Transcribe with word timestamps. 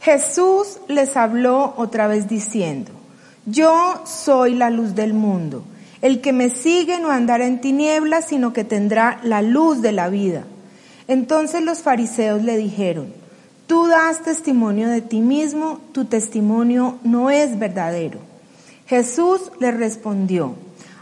Jesús 0.00 0.78
les 0.88 1.16
habló 1.16 1.74
otra 1.76 2.06
vez 2.06 2.28
diciendo, 2.28 2.92
yo 3.46 4.02
soy 4.04 4.54
la 4.54 4.70
luz 4.70 4.94
del 4.94 5.14
mundo. 5.14 5.64
El 6.02 6.20
que 6.20 6.32
me 6.32 6.50
sigue 6.50 7.00
no 7.00 7.10
andará 7.10 7.46
en 7.46 7.60
tinieblas, 7.60 8.26
sino 8.26 8.52
que 8.52 8.62
tendrá 8.62 9.20
la 9.24 9.42
luz 9.42 9.82
de 9.82 9.92
la 9.92 10.08
vida. 10.08 10.44
Entonces 11.08 11.62
los 11.62 11.80
fariseos 11.80 12.44
le 12.44 12.56
dijeron, 12.56 13.12
tú 13.66 13.86
das 13.88 14.22
testimonio 14.22 14.88
de 14.88 15.00
ti 15.00 15.20
mismo, 15.20 15.80
tu 15.92 16.04
testimonio 16.04 16.98
no 17.02 17.30
es 17.30 17.58
verdadero. 17.58 18.20
Jesús 18.86 19.50
le 19.58 19.72
respondió, 19.72 20.54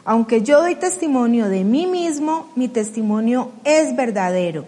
aunque 0.04 0.42
yo 0.42 0.60
doy 0.60 0.76
testimonio 0.76 1.48
de 1.48 1.64
mí 1.64 1.86
mismo, 1.86 2.48
mi 2.54 2.68
testimonio 2.68 3.50
es 3.64 3.94
verdadero, 3.96 4.64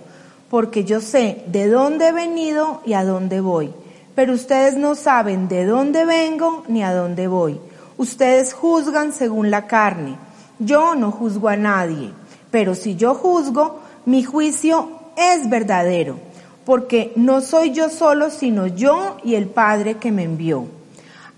porque 0.51 0.85
yo 0.85 1.01
sé 1.01 1.45
de 1.47 1.69
dónde 1.69 2.09
he 2.09 2.13
venido 2.13 2.83
y 2.85 2.93
a 2.95 3.05
dónde 3.05 3.41
voy. 3.41 3.71
Pero 4.19 4.33
ustedes 4.33 4.77
no 4.77 4.97
saben 4.97 5.47
de 5.47 5.65
dónde 5.65 6.05
vengo 6.05 6.65
ni 6.67 6.83
a 6.83 6.93
dónde 6.93 7.29
voy. 7.29 7.61
Ustedes 7.99 8.53
juzgan 8.53 9.13
según 9.13 9.53
la 9.53 9.69
carne. 9.69 10.17
Yo 10.59 10.97
no 10.97 11.13
juzgo 11.13 11.49
a 11.49 11.55
nadie, 11.55 12.11
pero 12.51 12.75
si 12.75 12.97
yo 12.97 13.15
juzgo, 13.15 13.79
mi 14.07 14.25
juicio 14.25 14.91
es 15.17 15.49
verdadero, 15.49 16.19
porque 16.65 17.13
no 17.15 17.41
soy 17.41 17.71
yo 17.71 17.91
solo, 17.91 18.31
sino 18.31 18.67
yo 18.67 19.19
y 19.23 19.37
el 19.37 19.47
Padre 19.47 19.99
que 19.99 20.11
me 20.11 20.25
envió. 20.25 20.67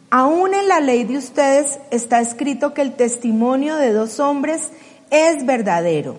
Aún 0.09 0.55
en 0.55 0.67
la 0.67 0.81
ley 0.81 1.05
de 1.05 1.19
ustedes 1.19 1.81
está 1.91 2.23
escrito 2.23 2.73
que 2.73 2.81
el 2.81 2.95
testimonio 2.95 3.77
de 3.77 3.93
dos 3.93 4.21
hombres 4.21 4.71
es 5.11 5.45
verdadero. 5.45 6.17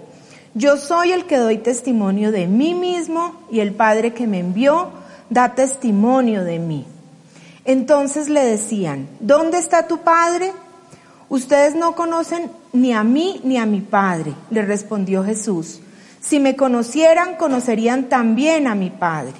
Yo 0.54 0.78
soy 0.78 1.12
el 1.12 1.26
que 1.26 1.38
doy 1.38 1.58
testimonio 1.58 2.32
de 2.32 2.46
mí 2.46 2.76
mismo 2.76 3.34
y 3.50 3.62
el 3.62 3.74
Padre 3.74 4.14
que 4.14 4.28
me 4.28 4.38
envió 4.38 5.01
da 5.32 5.56
testimonio 5.56 6.44
de 6.44 6.60
mí. 6.60 6.86
Entonces 7.64 8.28
le 8.28 8.44
decían, 8.44 9.08
¿dónde 9.22 9.58
está 9.58 9.88
tu 9.88 10.00
padre? 10.00 10.52
Ustedes 11.30 11.74
no 11.74 11.96
conocen 11.96 12.52
ni 12.74 12.92
a 12.92 13.04
mí 13.06 13.40
ni 13.46 13.58
a 13.58 13.66
mi 13.66 13.80
padre, 13.80 14.34
le 14.50 14.62
respondió 14.64 15.24
Jesús. 15.24 15.80
Si 16.20 16.42
me 16.42 16.58
conocieran, 16.58 17.38
conocerían 17.38 18.10
también 18.10 18.68
a 18.68 18.76
mi 18.76 18.90
padre. 18.90 19.34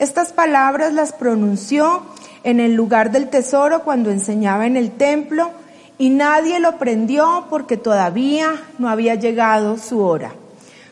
Estas 0.00 0.32
palabras 0.32 0.92
las 0.92 1.12
pronunció 1.12 2.02
en 2.42 2.58
el 2.58 2.74
lugar 2.74 3.12
del 3.12 3.28
tesoro 3.30 3.84
cuando 3.84 4.10
enseñaba 4.10 4.66
en 4.66 4.76
el 4.76 4.90
templo 4.90 5.52
y 5.96 6.10
nadie 6.10 6.58
lo 6.58 6.76
prendió 6.78 7.46
porque 7.48 7.76
todavía 7.76 8.50
no 8.78 8.88
había 8.88 9.14
llegado 9.14 9.78
su 9.78 10.00
hora. 10.00 10.32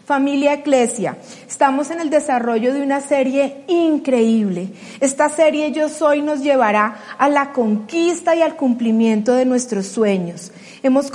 Familia 0.09 0.55
Eclesia, 0.55 1.19
estamos 1.47 1.91
en 1.91 2.01
el 2.01 2.09
desarrollo 2.09 2.73
de 2.73 2.81
una 2.81 3.03
serie 3.03 3.65
increíble. 3.67 4.71
Esta 5.01 5.29
serie 5.29 5.71
Yo 5.71 5.91
Soy 5.91 6.23
nos 6.23 6.41
llevará 6.41 6.97
a 7.19 7.29
la 7.29 7.53
conquista 7.53 8.35
y 8.35 8.41
al 8.41 8.57
cumplimiento 8.57 9.35
de 9.35 9.45
nuestros 9.45 9.85
sueños. 9.85 10.51
Hemos, 10.83 11.13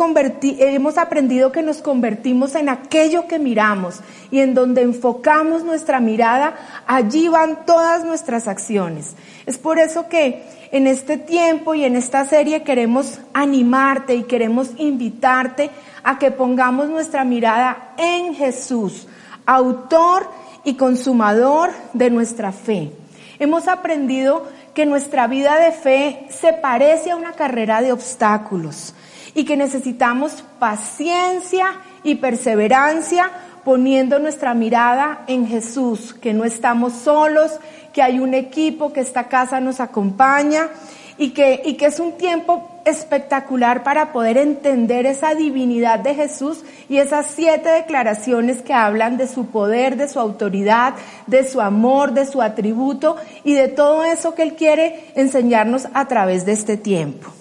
hemos 0.59 0.97
aprendido 0.99 1.52
que 1.52 1.64
nos 1.64 1.81
convertimos 1.81 2.53
en 2.53 2.69
aquello 2.69 3.27
que 3.27 3.39
miramos 3.39 4.02
y 4.30 4.41
en 4.41 4.53
donde 4.53 4.83
enfocamos 4.83 5.64
nuestra 5.64 5.99
mirada, 5.99 6.83
allí 6.86 7.27
van 7.30 7.66
todas 7.66 8.05
nuestras 8.05 8.47
acciones. 8.47 9.16
Es 9.47 9.58
por 9.58 9.80
eso 9.80 10.08
que 10.08 10.44
en 10.74 10.88
este 10.88 11.18
tiempo 11.18 11.76
y 11.76 11.86
en 11.86 11.96
esta 11.96 12.26
serie 12.26 12.64
queremos 12.64 13.20
animarte 13.32 14.16
y 14.16 14.24
queremos 14.24 14.72
invitarte 14.78 15.70
a 16.04 16.18
que 16.18 16.32
pongamos 16.32 16.90
nuestra 16.90 17.24
mirada 17.24 17.94
en 17.96 18.34
Jesús, 18.34 19.08
autor 19.46 20.28
y 20.64 20.74
consumador 20.74 21.70
de 21.94 22.10
nuestra 22.10 22.52
fe. 22.52 22.92
Hemos 23.38 23.68
aprendido 23.68 24.48
que 24.74 24.88
nuestra 24.88 25.28
vida 25.28 25.60
de 25.60 25.74
fe 25.74 26.26
se 26.32 26.54
parece 26.54 27.12
a 27.12 27.17
una 27.17 27.33
carrera 27.33 27.83
de 27.83 27.92
obstáculos 27.92 28.95
y 29.36 29.45
que 29.45 29.56
necesitamos 29.56 30.44
paciencia 30.58 31.67
y 32.04 32.16
perseverancia 32.16 33.30
poniendo 33.64 34.20
nuestra 34.20 34.54
mirada 34.54 35.24
en 35.28 35.48
Jesús, 35.48 36.14
que 36.14 36.34
no 36.34 36.46
estamos 36.46 36.94
solos, 36.94 37.60
que 37.94 38.02
hay 38.02 38.20
un 38.20 38.34
equipo, 38.34 38.92
que 38.92 39.00
esta 39.00 39.28
casa 39.28 39.60
nos 39.60 39.80
acompaña 39.80 40.70
y 41.18 41.30
que, 41.30 41.62
y 41.64 41.76
que 41.76 41.86
es 41.86 42.00
un 42.00 42.14
tiempo 42.14 42.70
espectacular 42.86 43.84
para 43.84 44.12
poder 44.12 44.38
entender 44.38 45.06
esa 45.06 45.36
divinidad 45.36 46.00
de 46.00 46.16
Jesús 46.16 46.64
y 46.90 46.98
esas 46.98 47.28
siete 47.28 47.70
declaraciones 47.70 48.62
que 48.62 48.74
hablan 48.74 49.18
de 49.18 49.28
su 49.28 49.46
poder, 49.46 49.95
de 49.95 50.08
su 50.08 50.20
autoridad, 50.20 50.95
de 51.28 51.48
su 51.48 51.62
amor, 51.62 52.14
de 52.14 52.26
su 52.26 52.42
atributo 52.42 53.16
y 53.44 53.54
de 53.54 53.70
todo 53.70 54.04
eso 54.04 54.36
que 54.36 54.44
Él 54.44 54.56
quiere 54.56 55.06
enseñarnos 55.16 55.88
a 55.94 56.08
través 56.08 56.45
de 56.45 56.54
este 56.54 56.78
tiempo. 56.78 57.32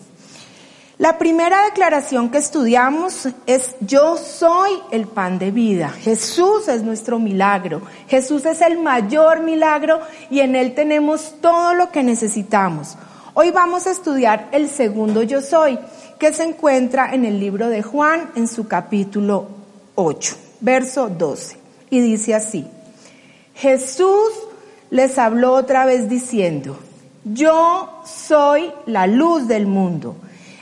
La 1.02 1.18
primera 1.18 1.64
declaración 1.64 2.30
que 2.30 2.38
estudiamos 2.38 3.26
es 3.46 3.74
yo 3.80 4.16
soy 4.16 4.70
el 4.92 5.08
pan 5.08 5.36
de 5.36 5.50
vida. 5.50 5.88
Jesús 5.88 6.68
es 6.68 6.84
nuestro 6.84 7.18
milagro. 7.18 7.82
Jesús 8.06 8.46
es 8.46 8.60
el 8.60 8.78
mayor 8.78 9.40
milagro 9.40 10.00
y 10.30 10.38
en 10.38 10.54
Él 10.54 10.76
tenemos 10.76 11.34
todo 11.40 11.74
lo 11.74 11.90
que 11.90 12.04
necesitamos. 12.04 12.96
Hoy 13.34 13.50
vamos 13.50 13.88
a 13.88 13.90
estudiar 13.90 14.48
el 14.52 14.68
segundo 14.68 15.24
yo 15.24 15.40
soy, 15.40 15.76
que 16.20 16.32
se 16.32 16.44
encuentra 16.44 17.12
en 17.12 17.24
el 17.24 17.40
libro 17.40 17.68
de 17.68 17.82
Juan 17.82 18.30
en 18.36 18.46
su 18.46 18.68
capítulo 18.68 19.48
8, 19.96 20.36
verso 20.60 21.08
12. 21.08 21.56
Y 21.90 21.98
dice 21.98 22.32
así, 22.36 22.64
Jesús 23.56 24.30
les 24.90 25.18
habló 25.18 25.54
otra 25.54 25.84
vez 25.84 26.08
diciendo, 26.08 26.78
yo 27.24 28.02
soy 28.04 28.70
la 28.86 29.08
luz 29.08 29.48
del 29.48 29.66
mundo. 29.66 30.14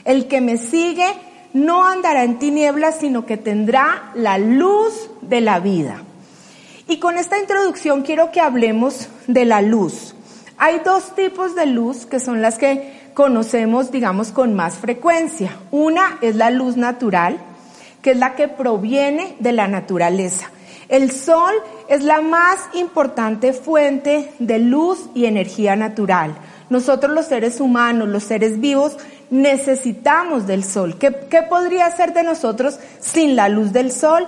El 0.05 0.27
que 0.27 0.41
me 0.41 0.57
sigue 0.57 1.07
no 1.53 1.85
andará 1.85 2.23
en 2.23 2.39
tinieblas, 2.39 2.97
sino 2.99 3.25
que 3.25 3.37
tendrá 3.37 4.11
la 4.15 4.37
luz 4.37 5.09
de 5.21 5.41
la 5.41 5.59
vida. 5.59 6.01
Y 6.87 6.97
con 6.97 7.17
esta 7.17 7.39
introducción 7.39 8.01
quiero 8.01 8.31
que 8.31 8.41
hablemos 8.41 9.07
de 9.27 9.45
la 9.45 9.61
luz. 9.61 10.15
Hay 10.57 10.79
dos 10.85 11.15
tipos 11.15 11.55
de 11.55 11.65
luz 11.65 12.05
que 12.05 12.19
son 12.19 12.41
las 12.41 12.57
que 12.57 13.01
conocemos, 13.13 13.91
digamos, 13.91 14.31
con 14.31 14.53
más 14.53 14.75
frecuencia. 14.75 15.57
Una 15.71 16.17
es 16.21 16.35
la 16.35 16.51
luz 16.51 16.77
natural, 16.77 17.37
que 18.01 18.11
es 18.11 18.17
la 18.17 18.35
que 18.35 18.47
proviene 18.47 19.35
de 19.39 19.51
la 19.51 19.67
naturaleza. 19.67 20.49
El 20.89 21.11
sol 21.11 21.53
es 21.87 22.03
la 22.03 22.21
más 22.21 22.59
importante 22.73 23.53
fuente 23.53 24.33
de 24.39 24.59
luz 24.59 25.05
y 25.13 25.25
energía 25.25 25.75
natural. 25.75 26.35
Nosotros 26.69 27.13
los 27.13 27.27
seres 27.27 27.61
humanos, 27.61 28.09
los 28.09 28.23
seres 28.23 28.59
vivos, 28.59 28.97
necesitamos 29.31 30.45
del 30.45 30.63
sol. 30.63 30.97
¿Qué, 30.99 31.11
¿Qué, 31.29 31.41
podría 31.41 31.89
ser 31.89 32.13
de 32.13 32.21
nosotros 32.21 32.77
sin 32.99 33.35
la 33.35 33.49
luz 33.49 33.73
del 33.73 33.91
sol? 33.91 34.27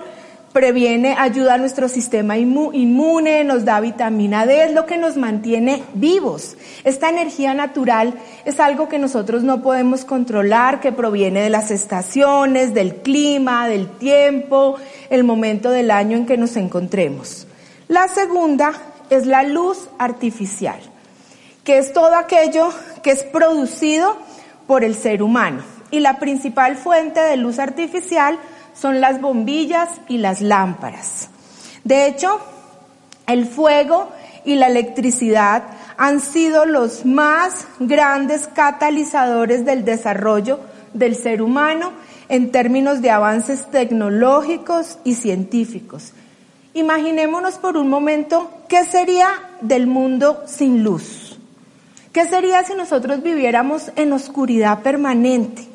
previene, 0.54 1.16
ayuda 1.18 1.54
a 1.54 1.58
nuestro 1.58 1.88
sistema 1.88 2.38
inmune, 2.38 3.42
nos 3.42 3.64
da 3.64 3.80
vitamina 3.80 4.46
D, 4.46 4.66
es 4.66 4.72
lo 4.72 4.86
que 4.86 4.96
nos 4.96 5.16
mantiene 5.16 5.82
vivos. 5.94 6.56
Esta 6.84 7.10
energía 7.10 7.54
natural 7.54 8.14
es 8.44 8.60
algo 8.60 8.88
que 8.88 9.00
nosotros 9.00 9.42
no 9.42 9.62
podemos 9.62 10.04
controlar, 10.04 10.78
que 10.80 10.92
proviene 10.92 11.42
de 11.42 11.50
las 11.50 11.72
estaciones, 11.72 12.72
del 12.72 12.94
clima, 13.02 13.66
del 13.66 13.88
tiempo, 13.88 14.76
el 15.10 15.24
momento 15.24 15.70
del 15.70 15.90
año 15.90 16.16
en 16.16 16.24
que 16.24 16.36
nos 16.36 16.56
encontremos. 16.56 17.48
La 17.88 18.06
segunda 18.06 18.74
es 19.10 19.26
la 19.26 19.42
luz 19.42 19.88
artificial, 19.98 20.78
que 21.64 21.78
es 21.78 21.92
todo 21.92 22.14
aquello 22.14 22.68
que 23.02 23.10
es 23.10 23.24
producido 23.24 24.16
por 24.66 24.84
el 24.84 24.94
ser 24.94 25.22
humano. 25.22 25.62
Y 25.90 26.00
la 26.00 26.18
principal 26.18 26.76
fuente 26.76 27.20
de 27.20 27.36
luz 27.36 27.58
artificial 27.58 28.38
son 28.74 29.00
las 29.00 29.20
bombillas 29.20 29.88
y 30.08 30.18
las 30.18 30.40
lámparas. 30.40 31.28
De 31.84 32.06
hecho, 32.06 32.40
el 33.26 33.46
fuego 33.46 34.10
y 34.44 34.56
la 34.56 34.66
electricidad 34.66 35.64
han 35.96 36.20
sido 36.20 36.66
los 36.66 37.04
más 37.06 37.66
grandes 37.78 38.48
catalizadores 38.48 39.64
del 39.64 39.84
desarrollo 39.84 40.60
del 40.92 41.16
ser 41.16 41.42
humano 41.42 41.92
en 42.28 42.50
términos 42.50 43.00
de 43.00 43.10
avances 43.10 43.70
tecnológicos 43.70 44.98
y 45.04 45.14
científicos. 45.14 46.12
Imaginémonos 46.74 47.54
por 47.54 47.76
un 47.76 47.88
momento 47.88 48.50
qué 48.68 48.84
sería 48.84 49.28
del 49.60 49.86
mundo 49.86 50.42
sin 50.46 50.82
luz. 50.82 51.23
¿Qué 52.14 52.28
sería 52.28 52.62
si 52.62 52.74
nosotros 52.74 53.24
viviéramos 53.24 53.90
en 53.96 54.12
oscuridad 54.12 54.84
permanente? 54.84 55.66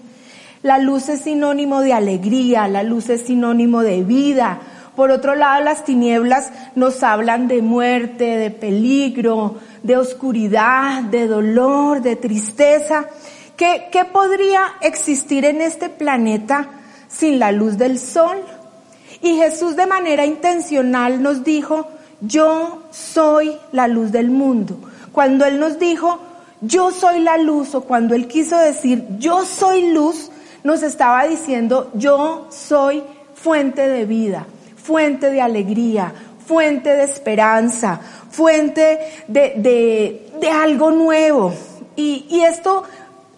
La 0.64 0.78
luz 0.78 1.10
es 1.10 1.24
sinónimo 1.24 1.82
de 1.82 1.92
alegría, 1.92 2.70
la 2.70 2.82
luz 2.82 3.10
es 3.10 3.24
sinónimo 3.24 3.82
de 3.82 4.04
vida. 4.04 4.62
Por 4.96 5.12
otro 5.12 5.36
lado, 5.36 5.62
las 5.66 5.84
tinieblas 5.84 6.54
nos 6.76 7.04
hablan 7.04 7.50
de 7.50 7.62
muerte, 7.62 8.38
de 8.38 8.52
peligro, 8.52 9.58
de 9.84 9.98
oscuridad, 9.98 11.04
de 11.04 11.28
dolor, 11.28 12.02
de 12.02 12.16
tristeza. 12.16 13.08
¿Qué, 13.58 13.90
¿Qué, 13.92 14.06
podría 14.06 14.62
existir 14.80 15.44
en 15.44 15.60
este 15.60 15.90
planeta 15.90 16.70
sin 17.10 17.38
la 17.38 17.52
luz 17.52 17.78
del 17.78 18.00
sol? 18.00 18.38
Y 19.22 19.36
Jesús 19.36 19.76
de 19.76 19.88
manera 19.88 20.26
intencional 20.26 21.22
nos 21.22 21.44
dijo, 21.44 21.90
yo 22.22 22.84
soy 22.92 23.58
la 23.74 23.90
luz 23.90 24.14
del 24.14 24.30
mundo. 24.30 24.80
Cuando 25.12 25.44
Él 25.44 25.60
nos 25.60 25.80
dijo, 25.80 26.29
yo 26.62 26.92
soy 26.92 27.20
la 27.20 27.38
luz 27.38 27.76
o 27.76 27.82
cuando 27.82 28.16
Él 28.16 28.28
quiso 28.28 28.58
decir 28.58 29.06
yo 29.18 29.46
soy 29.46 29.92
luz, 29.92 30.32
nos 30.64 30.84
estaba 30.84 31.26
diciendo 31.26 31.92
yo 31.94 32.48
soy 32.50 33.04
fuente 33.34 33.88
de 33.88 34.06
vida, 34.06 34.46
fuente 34.76 35.32
de 35.32 35.42
alegría, 35.42 36.14
fuente 36.46 36.90
de 36.90 37.04
esperanza, 37.04 38.00
fuente 38.30 39.00
de, 39.28 40.24
de, 40.40 40.50
algo 40.50 40.92
nuevo. 40.92 41.54
Y, 41.96 42.26
y 42.30 42.42
esto 42.42 42.84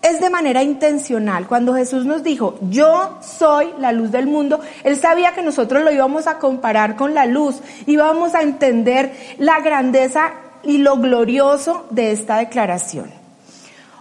es 0.02 0.20
de 0.20 0.30
manera 0.30 0.64
intencional. 0.64 1.48
Cuando 1.48 1.76
Jesús 1.76 2.06
nos 2.06 2.24
dijo, 2.24 2.58
yo 2.70 3.18
soy 3.22 3.70
la 3.80 3.92
luz 3.92 4.12
del 4.12 4.28
mundo, 4.28 4.60
Él 4.84 4.98
sabía 4.98 5.34
que 5.34 5.44
nosotros 5.44 5.84
lo 5.84 5.92
íbamos 5.92 6.26
a 6.26 6.40
comparar 6.40 6.96
con 6.96 7.14
la 7.14 7.26
luz, 7.26 7.62
íbamos 7.86 8.34
a 8.34 8.42
entender 8.42 9.14
la 9.38 9.60
grandeza 9.60 10.32
y 10.64 10.78
lo 10.78 10.98
glorioso 10.98 11.86
de 11.90 12.12
esta 12.12 12.38
declaración. 12.38 13.12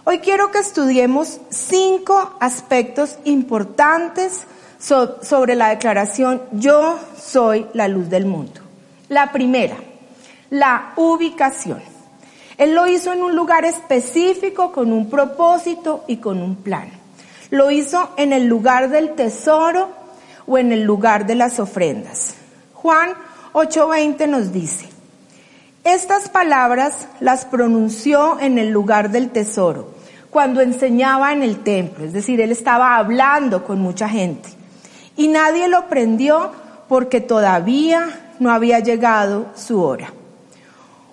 Hoy 0.03 0.19
quiero 0.19 0.51
que 0.51 0.59
estudiemos 0.59 1.39
cinco 1.49 2.35
aspectos 2.39 3.17
importantes 3.23 4.45
sobre 4.79 5.55
la 5.55 5.69
declaración 5.69 6.41
yo 6.51 6.97
soy 7.15 7.67
la 7.73 7.87
luz 7.87 8.09
del 8.09 8.25
mundo. 8.25 8.61
La 9.09 9.31
primera, 9.31 9.75
la 10.49 10.93
ubicación. 10.95 11.81
Él 12.57 12.73
lo 12.73 12.87
hizo 12.87 13.13
en 13.13 13.21
un 13.21 13.35
lugar 13.35 13.65
específico, 13.65 14.71
con 14.71 14.91
un 14.91 15.09
propósito 15.09 16.03
y 16.07 16.17
con 16.17 16.41
un 16.41 16.55
plan. 16.55 16.89
Lo 17.49 17.71
hizo 17.71 18.11
en 18.17 18.33
el 18.33 18.45
lugar 18.45 18.89
del 18.89 19.15
tesoro 19.15 19.89
o 20.47 20.57
en 20.57 20.71
el 20.71 20.83
lugar 20.83 21.25
de 21.25 21.35
las 21.35 21.59
ofrendas. 21.59 22.35
Juan 22.73 23.13
8:20 23.53 24.27
nos 24.27 24.51
dice, 24.51 24.90
estas 25.83 26.29
palabras 26.29 27.07
las 27.19 27.45
pronunció 27.45 28.39
en 28.39 28.57
el 28.57 28.69
lugar 28.69 29.09
del 29.09 29.29
tesoro, 29.29 29.93
cuando 30.29 30.61
enseñaba 30.61 31.33
en 31.33 31.43
el 31.43 31.63
templo, 31.63 32.05
es 32.05 32.13
decir, 32.13 32.39
él 32.39 32.51
estaba 32.51 32.97
hablando 32.97 33.63
con 33.63 33.79
mucha 33.79 34.07
gente. 34.07 34.49
Y 35.17 35.27
nadie 35.27 35.67
lo 35.67 35.87
prendió 35.87 36.51
porque 36.87 37.19
todavía 37.19 38.33
no 38.39 38.51
había 38.51 38.79
llegado 38.79 39.47
su 39.55 39.81
hora. 39.81 40.13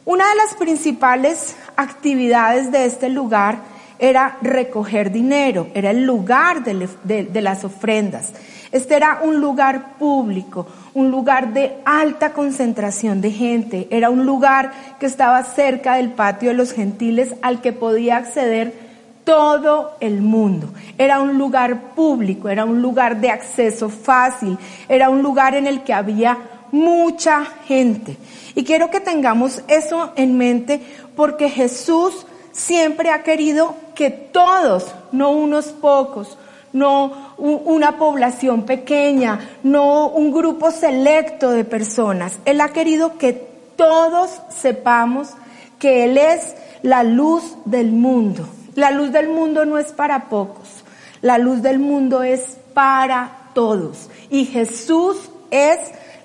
Una 0.05 0.29
de 0.29 0.37
las 0.37 0.55
principales 0.55 1.57
actividades 1.77 2.73
de 2.73 2.87
este 2.87 3.11
lugar 3.11 3.59
era 3.99 4.39
recoger 4.41 5.11
dinero, 5.11 5.69
era 5.75 5.91
el 5.91 6.05
lugar 6.05 6.65
de, 6.65 7.43
las 7.43 7.65
ofrendas. 7.65 8.33
Este 8.71 8.97
era 8.97 9.21
un 9.23 9.41
lugar 9.41 9.99
público, 9.99 10.67
un 10.95 11.11
lugar 11.11 11.55
de 11.55 11.77
alta 11.85 12.33
concentración 12.33 13.21
de 13.21 13.31
gente, 13.31 13.89
era 13.91 14.11
un 14.11 14.27
lugar 14.27 14.73
que 15.01 15.07
estaba 15.07 15.43
cerca 15.43 15.95
del 15.95 16.11
patio 16.11 16.51
de 16.51 16.57
los 16.57 16.73
gentiles 16.73 17.35
al 17.41 17.61
que 17.63 17.73
podía 17.73 18.19
acceder 18.19 18.89
todo 19.25 19.97
el 20.01 20.21
mundo. 20.21 20.69
Era 20.99 21.21
un 21.21 21.39
lugar 21.39 21.95
público, 21.95 22.49
era 22.49 22.65
un 22.65 22.83
lugar 22.83 23.21
de 23.21 23.31
acceso 23.31 23.89
fácil, 23.89 24.59
era 24.89 25.11
un 25.11 25.23
lugar 25.23 25.55
en 25.55 25.67
el 25.67 25.83
que 25.83 25.95
había 25.95 26.37
mucha 26.73 27.45
gente. 27.67 28.17
Y 28.55 28.65
quiero 28.65 28.91
que 28.91 29.01
tengamos 29.01 29.63
eso 29.69 30.13
en 30.17 30.37
mente 30.37 30.81
porque 31.17 31.49
Jesús 31.49 32.27
siempre 32.53 33.11
ha 33.11 33.23
querido 33.23 33.75
que 33.95 34.11
todos, 34.11 34.95
no 35.13 35.31
unos 35.31 35.67
pocos, 35.67 36.37
no 36.73 37.35
una 37.39 37.99
población 37.99 38.63
pequeña, 38.63 39.41
no 39.63 40.09
un 40.09 40.33
grupo 40.33 40.71
selecto 40.71 41.51
de 41.51 41.65
personas. 41.65 42.39
Él 42.45 42.61
ha 42.61 42.69
querido 42.71 43.19
que 43.19 43.33
todos 43.77 44.31
sepamos 44.49 45.31
que 45.79 46.05
Él 46.05 46.19
es 46.19 46.55
la 46.83 47.03
luz 47.03 47.57
del 47.65 47.93
mundo. 47.93 48.49
La 48.75 48.91
luz 48.91 49.13
del 49.13 49.29
mundo 49.29 49.65
no 49.65 49.79
es 49.79 49.93
para 49.93 50.29
pocos, 50.29 50.85
la 51.21 51.39
luz 51.39 51.63
del 51.63 51.81
mundo 51.81 52.23
es 52.23 52.59
para 52.75 53.51
todos. 53.53 54.09
Y 54.31 54.45
Jesús 54.45 55.17
es 55.51 55.79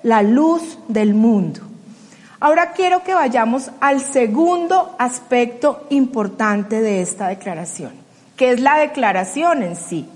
la 0.04 0.22
luz 0.22 0.78
del 0.86 1.14
mundo. 1.14 1.60
Ahora 2.38 2.72
quiero 2.72 3.02
que 3.02 3.14
vayamos 3.14 3.70
al 3.80 4.00
segundo 4.00 4.94
aspecto 4.98 5.86
importante 5.90 6.80
de 6.80 7.00
esta 7.00 7.28
declaración, 7.28 7.92
que 8.36 8.52
es 8.52 8.60
la 8.60 8.78
declaración 8.78 9.62
en 9.62 9.76
sí. 9.76 10.06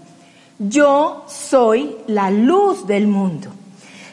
Yo 0.58 1.24
soy 1.28 1.96
la 2.06 2.30
luz 2.30 2.86
del 2.86 3.06
mundo. 3.06 3.48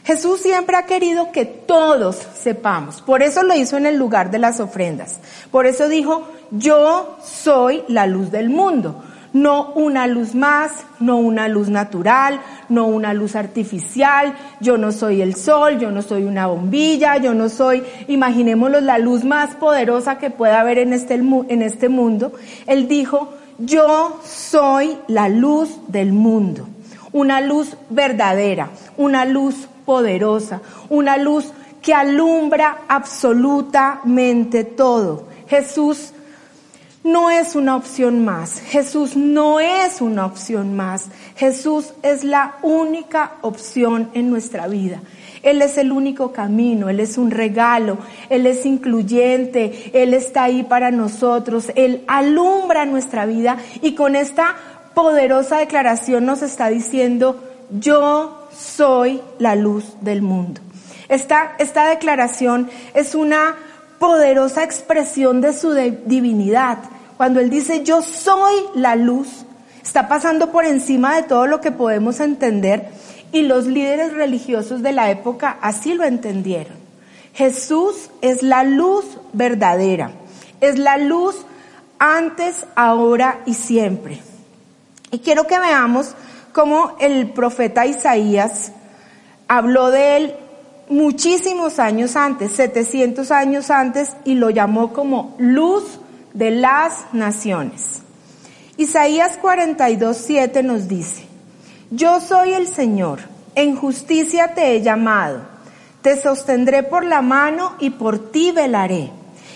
Jesús 0.04 0.42
siempre 0.42 0.76
ha 0.76 0.86
querido 0.86 1.32
que 1.32 1.46
todos 1.46 2.16
sepamos. 2.38 3.02
Por 3.02 3.24
eso 3.24 3.42
lo 3.42 3.56
hizo 3.56 3.78
en 3.78 3.88
el 3.88 3.98
lugar 3.98 4.30
de 4.30 4.38
las 4.38 4.60
ofrendas. 4.60 5.20
Por 5.50 5.66
eso 5.66 5.90
dijo, 5.90 6.28
yo 6.52 7.18
soy 7.24 7.84
la 7.88 8.06
luz 8.06 8.30
del 8.30 8.50
mundo 8.50 9.04
no 9.36 9.74
una 9.76 10.08
luz 10.08 10.34
más, 10.34 10.72
no 11.02 11.18
una 11.18 11.50
luz 11.50 11.68
natural, 11.68 12.40
no 12.70 12.88
una 12.88 13.14
luz 13.14 13.36
artificial, 13.36 14.34
yo 14.62 14.78
no 14.78 14.94
soy 14.94 15.22
el 15.22 15.36
sol, 15.36 15.78
yo 15.78 15.92
no 15.92 16.02
soy 16.02 16.24
una 16.24 16.48
bombilla, 16.48 17.18
yo 17.18 17.34
no 17.34 17.50
soy, 17.50 17.84
imaginémoslo, 18.08 18.80
la 18.80 18.98
luz 18.98 19.26
más 19.26 19.54
poderosa 19.56 20.20
que 20.20 20.30
pueda 20.30 20.62
haber 20.62 20.78
en 20.78 20.94
este, 20.94 21.16
en 21.16 21.62
este 21.62 21.90
mundo. 21.90 22.32
Él 22.66 22.88
dijo, 22.88 23.34
yo 23.58 24.20
soy 24.24 24.98
la 25.08 25.30
luz 25.30 25.70
del 25.88 26.12
mundo, 26.14 26.68
una 27.12 27.42
luz 27.42 27.78
verdadera, 27.90 28.70
una 28.98 29.26
luz 29.26 29.68
poderosa, 29.86 30.62
una 30.90 31.18
luz 31.18 31.52
que 31.82 31.94
alumbra 31.94 32.80
absolutamente 32.88 34.64
todo. 34.64 35.28
Jesús 35.48 36.14
no 37.04 37.30
es 37.30 37.56
una 37.56 37.76
opción 37.76 38.26
más. 38.26 38.60
Jesús 38.60 39.16
no 39.16 39.60
es 39.60 40.02
una 40.02 40.26
opción 40.26 40.76
más. 40.76 41.10
Jesús 41.36 41.94
es 42.02 42.24
la 42.24 42.56
única 42.64 43.34
opción 43.42 44.10
en 44.16 44.32
nuestra 44.32 44.68
vida. 44.68 45.02
Él 45.46 45.62
es 45.62 45.78
el 45.78 45.92
único 45.92 46.32
camino, 46.32 46.90
Él 46.90 47.00
es 47.00 47.20
un 47.20 47.30
regalo, 47.30 48.00
Él 48.30 48.48
es 48.48 48.66
incluyente, 48.66 49.92
Él 49.94 50.16
está 50.16 50.46
ahí 50.46 50.64
para 50.64 50.90
nosotros, 50.90 51.72
Él 51.76 52.04
alumbra 52.08 52.86
nuestra 52.86 53.28
vida 53.28 53.58
y 53.84 53.94
con 53.94 54.16
esta 54.16 54.56
poderosa 54.96 55.58
declaración 55.58 56.26
nos 56.26 56.42
está 56.42 56.70
diciendo, 56.70 57.44
yo 57.70 58.48
soy 58.52 59.22
la 59.38 59.56
luz 59.56 59.96
del 60.02 60.24
mundo. 60.24 60.62
Esta, 61.10 61.54
esta 61.60 61.90
declaración 61.90 62.68
es 62.96 63.14
una 63.14 63.56
poderosa 64.00 64.64
expresión 64.64 65.42
de 65.42 65.54
su 65.54 65.74
divinidad. 65.74 66.80
Cuando 67.18 67.40
Él 67.40 67.52
dice, 67.52 67.84
yo 67.84 68.02
soy 68.02 68.56
la 68.74 68.96
luz, 68.96 69.46
está 69.84 70.08
pasando 70.08 70.52
por 70.52 70.66
encima 70.66 71.16
de 71.16 71.24
todo 71.24 71.46
lo 71.46 71.62
que 71.62 71.72
podemos 71.72 72.20
entender 72.20 72.90
y 73.32 73.44
los 73.44 73.66
líderes 73.66 74.14
religiosos 74.14 74.82
de 74.82 74.92
la 74.92 75.10
época 75.10 75.58
así 75.62 75.94
lo 75.94 76.04
entendieron. 76.04 76.78
Jesús 77.34 78.10
es 78.22 78.44
la 78.44 78.64
luz 78.64 79.06
verdadera, 79.34 80.12
es 80.62 80.80
la 80.80 80.98
luz 80.98 81.36
antes, 82.00 82.66
ahora 82.76 83.42
y 83.46 83.54
siempre. 83.54 84.22
Y 85.12 85.20
quiero 85.20 85.48
que 85.48 85.60
veamos 85.60 86.16
cómo 86.54 86.96
el 87.00 87.32
profeta 87.32 87.86
Isaías 87.86 88.72
habló 89.48 89.92
de 89.92 90.18
él 90.18 90.36
muchísimos 90.90 91.80
años 91.80 92.16
antes, 92.16 92.52
700 92.54 93.32
años 93.32 93.70
antes, 93.70 94.16
y 94.24 94.36
lo 94.36 94.50
llamó 94.50 94.94
como 94.94 95.36
luz 95.38 95.84
de 96.34 96.52
las 96.52 97.14
naciones. 97.14 98.02
Isaías 98.78 99.38
42, 99.42 100.18
7 100.18 100.64
nos 100.64 100.88
dice, 100.88 101.25
Yo 101.96 102.20
soy 102.20 102.52
el 102.54 102.68
Señor, 102.68 103.20
en 103.56 103.78
justicia 103.78 104.54
te 104.54 104.76
he 104.76 104.82
llamado, 104.82 105.44
te 106.02 106.22
sostendré 106.22 106.84
por 106.84 107.06
la 107.06 107.22
mano 107.22 107.78
y 107.80 107.92
por 107.92 108.32
ti 108.34 108.52
velaré, 108.52 109.12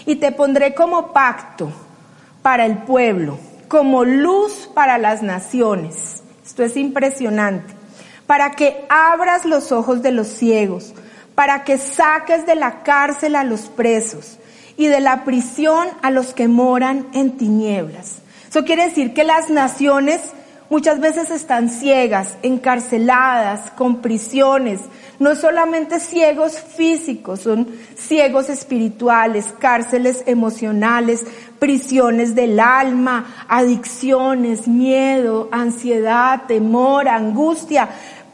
y 0.05 0.15
te 0.15 0.31
pondré 0.31 0.73
como 0.73 1.11
pacto 1.11 1.69
para 2.41 2.65
el 2.65 2.77
pueblo, 2.77 3.37
como 3.67 4.05
luz 4.05 4.69
para 4.73 4.97
las 4.97 5.21
naciones. 5.21 6.23
Esto 6.45 6.63
es 6.63 6.77
impresionante. 6.77 7.73
Para 8.25 8.51
que 8.51 8.85
abras 8.87 9.43
los 9.43 9.73
ojos 9.73 10.01
de 10.01 10.11
los 10.11 10.27
ciegos, 10.27 10.93
para 11.35 11.65
que 11.65 11.77
saques 11.77 12.45
de 12.45 12.55
la 12.55 12.83
cárcel 12.83 13.35
a 13.35 13.43
los 13.43 13.63
presos 13.63 14.37
y 14.77 14.87
de 14.87 15.01
la 15.01 15.25
prisión 15.25 15.89
a 16.01 16.09
los 16.09 16.33
que 16.33 16.47
moran 16.47 17.05
en 17.11 17.37
tinieblas. 17.37 18.19
Eso 18.49 18.63
quiere 18.63 18.85
decir 18.85 19.13
que 19.13 19.25
las 19.25 19.49
naciones 19.49 20.21
muchas 20.69 20.99
veces 20.99 21.31
están 21.31 21.69
ciegas, 21.69 22.37
encarceladas, 22.43 23.71
con 23.71 24.01
prisiones. 24.01 24.81
No 25.19 25.35
solamente 25.35 25.99
ciegos 25.99 26.59
físicos, 26.59 27.41
son 27.41 27.67
ciegos 27.95 28.49
espirituales, 28.49 29.53
cárceles 29.59 30.23
emocionales, 30.25 31.25
prisiones 31.59 32.35
del 32.35 32.59
alma, 32.59 33.45
adicciones, 33.49 34.67
miedo, 34.67 35.49
ansiedad, 35.51 36.43
temor, 36.47 37.09
angustia, 37.09 37.89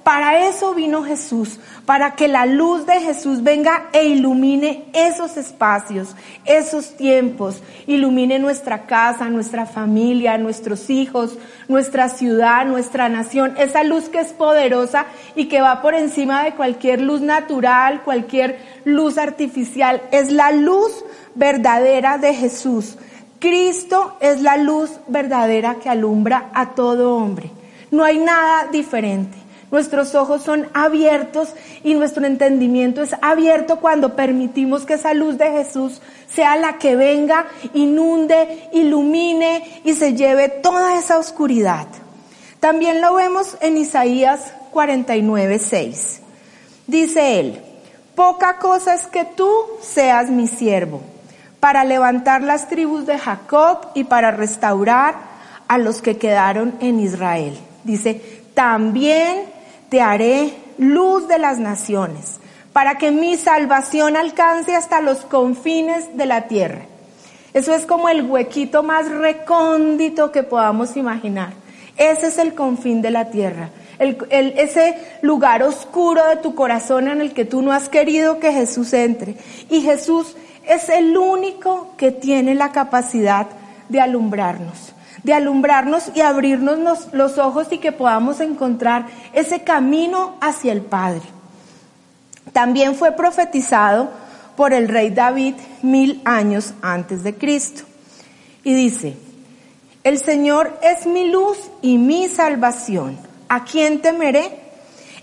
Para 0.06 0.48
eso 0.48 0.76
vino 0.76 1.02
Jesús, 1.04 1.60
para 1.88 2.12
que 2.12 2.28
la 2.28 2.46
luz 2.46 2.86
de 2.86 3.02
Jesús 3.02 3.42
venga 3.42 3.88
e 3.92 4.06
ilumine 4.06 4.86
esos 4.94 5.36
espacios, 5.36 6.16
esos 6.46 6.96
tiempos, 6.96 7.64
ilumine 7.88 8.38
nuestra 8.38 8.86
casa, 8.86 9.32
nuestra 9.32 9.66
familia, 9.66 10.38
nuestros 10.38 10.92
hijos, 10.92 11.40
nuestra 11.68 12.10
ciudad, 12.10 12.68
nuestra 12.68 13.10
nación, 13.10 13.56
esa 13.58 13.84
luz 13.84 14.08
que 14.08 14.20
es 14.20 14.32
poderosa 14.32 15.08
y 15.36 15.46
que 15.46 15.62
va 15.62 15.82
por 15.82 15.96
encima 15.96 16.44
de 16.44 16.54
cualquier 16.54 17.02
luz 17.02 17.22
natural, 17.22 18.04
cualquier 18.04 18.60
luz 18.84 19.18
artificial, 19.18 20.04
es 20.12 20.32
la 20.32 20.52
luz 20.52 21.04
verdadera 21.34 22.20
de 22.20 22.36
Jesús. 22.36 23.00
Cristo 23.40 24.18
es 24.20 24.44
la 24.44 24.58
luz 24.58 24.92
verdadera 25.08 25.78
que 25.82 25.90
alumbra 25.90 26.52
a 26.54 26.76
todo 26.76 27.16
hombre. 27.16 27.50
No 27.90 28.04
hay 28.04 28.20
nada 28.20 28.68
diferente. 28.72 29.45
Nuestros 29.72 30.14
ojos 30.16 30.44
son 30.44 30.68
abiertos 30.74 31.50
y 31.84 31.96
nuestro 31.96 32.26
entendimiento 32.26 33.02
es 33.02 33.16
abierto 33.22 33.80
cuando 33.80 34.16
permitimos 34.16 34.86
que 34.86 34.94
esa 34.94 35.14
luz 35.14 35.38
de 35.38 35.52
Jesús 35.52 36.02
sea 36.34 36.56
la 36.56 36.78
que 36.78 36.96
venga, 36.96 37.48
inunde, 37.74 38.70
ilumine 38.74 39.82
y 39.84 39.94
se 39.94 40.14
lleve 40.14 40.50
toda 40.50 40.98
esa 40.98 41.18
oscuridad. 41.18 41.88
También 42.60 43.02
lo 43.02 43.16
vemos 43.16 43.58
en 43.62 43.78
Isaías 43.78 44.54
49, 44.72 45.60
6. 45.60 46.22
Dice 46.88 47.40
él, 47.40 47.62
poca 48.16 48.58
cosa 48.60 48.94
es 48.94 49.08
que 49.08 49.26
tú 49.26 49.50
seas 49.82 50.30
mi 50.30 50.48
siervo, 50.48 51.02
para 51.60 51.84
levantar 51.84 52.44
las 52.44 52.70
tribus 52.70 53.06
de 53.06 53.18
Jacob 53.18 53.88
y 53.96 54.04
para 54.04 54.32
restaurar 54.32 55.16
a 55.68 55.78
los 55.78 56.02
que 56.02 56.18
quedaron 56.18 56.76
en 56.80 57.00
Israel. 57.00 57.58
Dice, 57.84 58.22
también 58.54 59.55
te 59.90 60.02
haré 60.02 60.54
luz 60.78 61.28
de 61.28 61.40
las 61.40 61.60
naciones, 61.60 62.40
para 62.74 62.98
que 62.98 63.12
mi 63.12 63.38
salvación 63.38 64.18
alcance 64.18 64.76
hasta 64.76 65.02
los 65.02 65.20
confines 65.20 66.18
de 66.18 66.26
la 66.26 66.48
tierra. 66.48 66.82
Eso 67.54 67.74
es 67.74 67.86
como 67.86 68.10
el 68.10 68.24
huequito 68.24 68.84
más 68.84 69.10
recóndito 69.10 70.32
que 70.32 70.44
podamos 70.44 70.98
imaginar. 70.98 71.54
Ese 71.96 72.28
es 72.28 72.38
el 72.38 72.54
confín 72.54 73.02
de 73.02 73.12
la 73.12 73.30
tierra. 73.30 73.70
ese 73.98 74.98
lugar 75.22 75.64
oscuro 75.64 76.28
de 76.28 76.36
tu 76.36 76.54
corazón 76.54 77.08
en 77.08 77.22
el 77.22 77.34
que 77.34 77.46
tú 77.46 77.62
no 77.62 77.72
has 77.72 77.88
querido 77.88 78.40
que 78.40 78.52
Jesús 78.52 78.92
entre. 78.92 79.38
Y 79.70 79.80
Jesús 79.80 80.36
es 80.68 80.90
el 80.90 81.16
único 81.18 81.94
que 81.96 82.12
tiene 82.12 82.56
la 82.56 82.74
capacidad 82.74 83.48
de 83.88 84.02
alumbrarnos 84.02 84.95
de 85.26 85.34
alumbrarnos 85.34 86.12
y 86.14 86.22
abrirnos 86.22 87.08
los, 87.12 87.40
ojos 87.40 87.66
y 87.72 87.80
que 87.80 87.92
podamos 87.92 88.40
encontrar 88.42 89.08
ese 89.34 89.64
camino 89.64 90.36
hacia 90.40 90.72
el 90.72 90.82
Padre. 90.82 91.24
También 92.54 92.94
fue 92.94 93.12
profetizado 93.12 94.12
por 94.56 94.72
el 94.72 94.88
rey 94.88 95.10
David 95.10 95.56
mil 95.82 96.22
años 96.26 96.76
antes 96.84 97.24
de 97.24 97.34
Cristo. 97.34 97.82
Y 98.64 98.76
dice, 98.76 99.18
el 100.04 100.20
Señor 100.20 100.78
es 100.84 101.08
mi 101.08 101.32
luz 101.32 101.58
y 101.82 101.98
mi 101.98 102.30
salvación. 102.30 103.18
¿A 103.50 103.64
quién 103.64 104.04
temeré? 104.04 104.60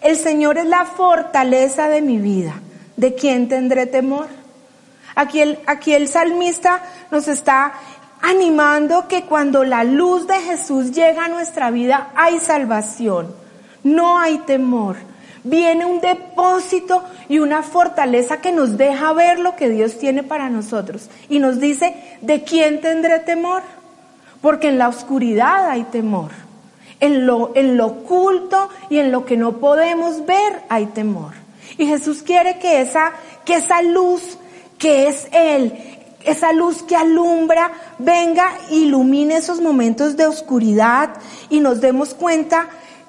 El 0.02 0.16
Señor 0.16 0.59
es 0.59 0.66
la 0.66 0.85
fortaleza 0.85 1.88
de 1.88 2.02
mi 2.02 2.18
vida. 2.18 2.54
¿De 2.97 3.14
quién 3.14 3.49
tendré 3.49 3.87
temor? 3.87 4.26
Aquí 5.14 5.40
el, 5.40 5.61
aquí 5.66 5.94
el 5.94 6.09
salmista 6.09 6.82
nos 7.12 7.28
está 7.28 7.75
animando 8.23 9.09
que 9.09 9.25
cuando 9.25 9.64
la 9.64 9.85
luz 9.85 10.26
de 10.26 10.41
Jesús 10.41 10.93
llega 10.93 11.26
a 11.26 11.29
nuestra 11.29 11.71
vida 11.71 12.12
hay 12.14 12.38
salvación, 12.38 13.35
no 13.83 14.19
hay 14.19 14.38
temor. 14.38 14.97
Viene 15.45 15.85
un 15.85 16.00
depósito 16.00 17.02
y 17.29 17.41
una 17.41 17.64
fortaleza 17.64 18.41
que 18.41 18.52
nos 18.52 18.79
deja 18.79 19.12
ver 19.12 19.41
lo 19.41 19.57
que 19.57 19.69
Dios 19.69 19.99
tiene 19.99 20.23
para 20.23 20.49
nosotros. 20.49 21.11
Y 21.29 21.41
nos 21.41 21.59
dice, 21.59 21.97
¿de 22.21 22.45
quién 22.45 22.81
tendré 22.81 23.19
temor? 23.19 23.62
Porque 24.41 24.69
en 24.69 24.79
la 24.79 24.88
oscuridad 24.88 25.69
hay 25.69 25.83
temor. 25.83 26.31
En 27.00 27.26
lo, 27.26 27.50
en 27.57 27.76
lo 27.76 27.87
oculto 27.87 28.69
y 28.88 28.99
en 28.99 29.11
lo 29.11 29.25
que 29.25 29.37
no 29.37 29.55
podemos 29.59 30.25
ver 30.25 30.62
hay 30.69 30.87
temor. 30.87 31.33
Y 31.76 31.87
Jesús 31.87 32.23
quiere 32.23 32.61
que 32.61 32.81
esa, 32.81 33.12
que 33.45 33.57
esa 33.57 33.83
luz 33.83 34.38
que 34.79 35.09
es 35.09 35.26
Él, 35.33 35.73
esa 36.25 36.52
luz 36.52 36.83
que 36.83 36.97
alumbra, 36.97 37.73
venga, 37.99 38.52
ilumine 38.71 39.37
esos 39.37 39.61
momentos 39.61 40.17
de 40.17 40.26
oscuridad 40.26 41.11
y 41.50 41.61
nos 41.61 41.81
demos 41.81 42.14
cuenta, 42.14 42.69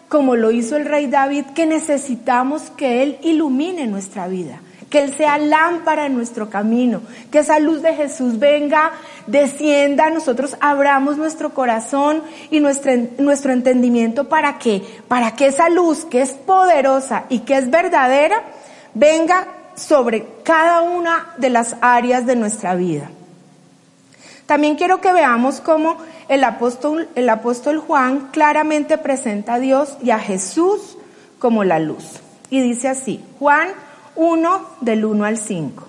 como 0.10 0.36
lo 0.36 0.51
hizo 0.51 0.75
el 0.75 0.86
rey 0.86 1.08
David, 1.08 1.46
que 1.55 1.65
necesitamos 1.65 2.70
que 2.77 3.03
Él 3.03 3.17
ilumine 3.24 3.88
nuestra 3.88 4.27
vida, 4.27 4.60
que 4.89 5.00
Él 5.00 5.13
sea 5.15 5.38
lámpara 5.38 6.05
en 6.05 6.15
nuestro 6.15 6.50
camino, 6.50 7.01
que 7.32 7.39
esa 7.39 7.60
luz 7.60 7.82
de 7.82 7.96
Jesús 7.96 8.39
venga, 8.39 8.91
descienda, 9.27 10.10
nosotros 10.10 10.55
abramos 10.60 11.17
nuestro 11.17 11.53
corazón 11.53 12.22
y 12.51 12.60
nuestro, 12.60 12.91
nuestro 13.17 13.53
entendimiento 13.53 14.29
para 14.29 14.60
que, 14.60 14.84
para 15.08 15.36
que 15.36 15.48
esa 15.48 15.70
luz 15.70 16.05
que 16.05 16.22
es 16.22 16.32
poderosa 16.32 17.25
y 17.29 17.39
que 17.39 17.58
es 17.58 17.72
verdadera, 17.72 18.43
venga 18.93 19.48
sobre 19.75 20.27
cada 20.44 20.82
una 20.82 21.34
de 21.38 21.50
las 21.50 21.75
áreas 21.82 22.25
de 22.25 22.36
nuestra 22.36 22.75
vida. 22.75 23.10
También 24.46 24.75
quiero 24.75 25.01
que 25.01 25.13
veamos 25.13 25.62
cómo 25.62 25.98
el 26.27 26.44
apóstol, 26.44 27.08
el 27.15 27.30
apóstol 27.30 27.80
Juan 27.80 28.30
claramente 28.32 28.98
presenta 28.98 29.56
a 29.56 29.60
Dios 29.60 29.98
y 30.03 30.12
a 30.12 30.20
Jesús 30.20 30.98
como 31.39 31.63
la 31.63 31.80
luz. 31.80 32.22
Y 32.50 32.62
dice 32.62 32.89
así, 32.89 33.24
Juan 33.39 33.70
1 34.15 34.68
del 34.82 35.06
1 35.06 35.25
al 35.25 35.38
5. 35.38 35.88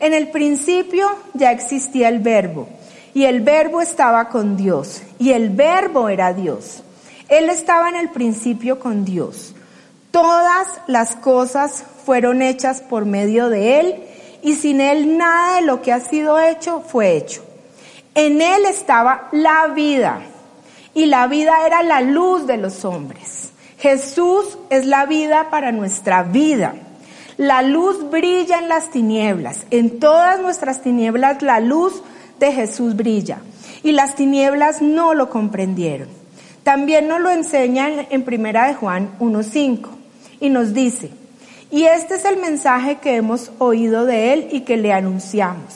En 0.00 0.12
el 0.12 0.28
principio 0.28 1.08
ya 1.34 1.52
existía 1.52 2.08
el 2.08 2.18
verbo 2.18 2.68
y 3.14 3.24
el 3.24 3.42
verbo 3.42 3.80
estaba 3.80 4.28
con 4.28 4.56
Dios 4.56 5.02
y 5.18 5.30
el 5.30 5.50
verbo 5.50 6.08
era 6.08 6.32
Dios. 6.32 6.82
Él 7.28 7.48
estaba 7.48 7.88
en 7.88 7.96
el 7.96 8.10
principio 8.10 8.78
con 8.78 9.04
Dios. 9.04 9.54
Todas 10.14 10.68
las 10.86 11.16
cosas 11.16 11.84
fueron 12.06 12.40
hechas 12.40 12.80
por 12.80 13.04
medio 13.04 13.48
de 13.48 13.80
Él 13.80 13.96
y 14.42 14.54
sin 14.54 14.80
Él 14.80 15.18
nada 15.18 15.56
de 15.56 15.62
lo 15.62 15.82
que 15.82 15.92
ha 15.92 15.98
sido 15.98 16.38
hecho 16.38 16.84
fue 16.86 17.16
hecho. 17.16 17.44
En 18.14 18.40
Él 18.40 18.64
estaba 18.64 19.28
la 19.32 19.66
vida 19.74 20.20
y 20.94 21.06
la 21.06 21.26
vida 21.26 21.66
era 21.66 21.82
la 21.82 22.00
luz 22.00 22.46
de 22.46 22.58
los 22.58 22.84
hombres. 22.84 23.50
Jesús 23.76 24.56
es 24.70 24.86
la 24.86 25.04
vida 25.06 25.50
para 25.50 25.72
nuestra 25.72 26.22
vida. 26.22 26.76
La 27.36 27.62
luz 27.62 28.08
brilla 28.08 28.58
en 28.58 28.68
las 28.68 28.92
tinieblas. 28.92 29.66
En 29.72 29.98
todas 29.98 30.38
nuestras 30.38 30.80
tinieblas 30.80 31.42
la 31.42 31.58
luz 31.58 32.04
de 32.38 32.52
Jesús 32.52 32.94
brilla. 32.94 33.38
Y 33.82 33.90
las 33.90 34.14
tinieblas 34.14 34.80
no 34.80 35.12
lo 35.12 35.28
comprendieron. 35.28 36.06
También 36.62 37.08
nos 37.08 37.20
lo 37.20 37.30
enseñan 37.30 38.06
en 38.10 38.22
Primera 38.22 38.68
de 38.68 38.74
Juan 38.74 39.10
1.5 39.18 40.03
y 40.44 40.50
nos 40.50 40.74
dice, 40.74 41.08
y 41.70 41.84
este 41.84 42.16
es 42.16 42.26
el 42.26 42.36
mensaje 42.36 42.98
que 42.98 43.16
hemos 43.16 43.50
oído 43.58 44.04
de 44.04 44.34
Él 44.34 44.48
y 44.52 44.60
que 44.60 44.76
le 44.76 44.92
anunciamos. 44.92 45.72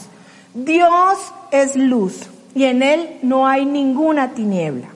Dios 0.52 1.16
es 1.50 1.74
luz 1.74 2.20
y 2.54 2.64
en 2.64 2.82
Él 2.82 3.16
no 3.22 3.48
hay 3.48 3.64
ninguna 3.64 4.34
tiniebla. 4.34 4.88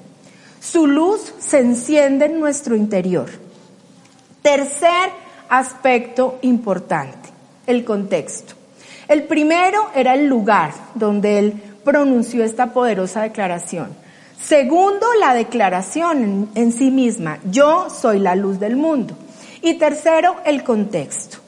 Su 0.60 0.86
luz 0.86 1.32
se 1.38 1.60
enciende 1.60 2.26
en 2.26 2.38
nuestro 2.38 2.76
interior. 2.76 3.30
Tercer 4.42 5.10
aspecto 5.48 6.38
importante, 6.42 7.30
el 7.66 7.82
contexto. 7.82 8.52
El 9.08 9.22
primero 9.22 9.88
era 9.94 10.12
el 10.12 10.26
lugar 10.26 10.74
donde 10.94 11.38
Él 11.38 11.62
pronunció 11.82 12.44
esta 12.44 12.74
poderosa 12.74 13.22
declaración. 13.22 13.88
Segundo, 14.38 15.06
la 15.18 15.32
declaración 15.32 16.22
en, 16.22 16.48
en 16.56 16.72
sí 16.72 16.90
misma, 16.90 17.38
yo 17.50 17.88
soy 17.88 18.18
la 18.18 18.36
luz 18.36 18.60
del 18.60 18.76
mundo. 18.76 19.16
Y 19.62 19.74
tercero, 19.74 20.36
el 20.44 20.64
contexto. 20.64 21.38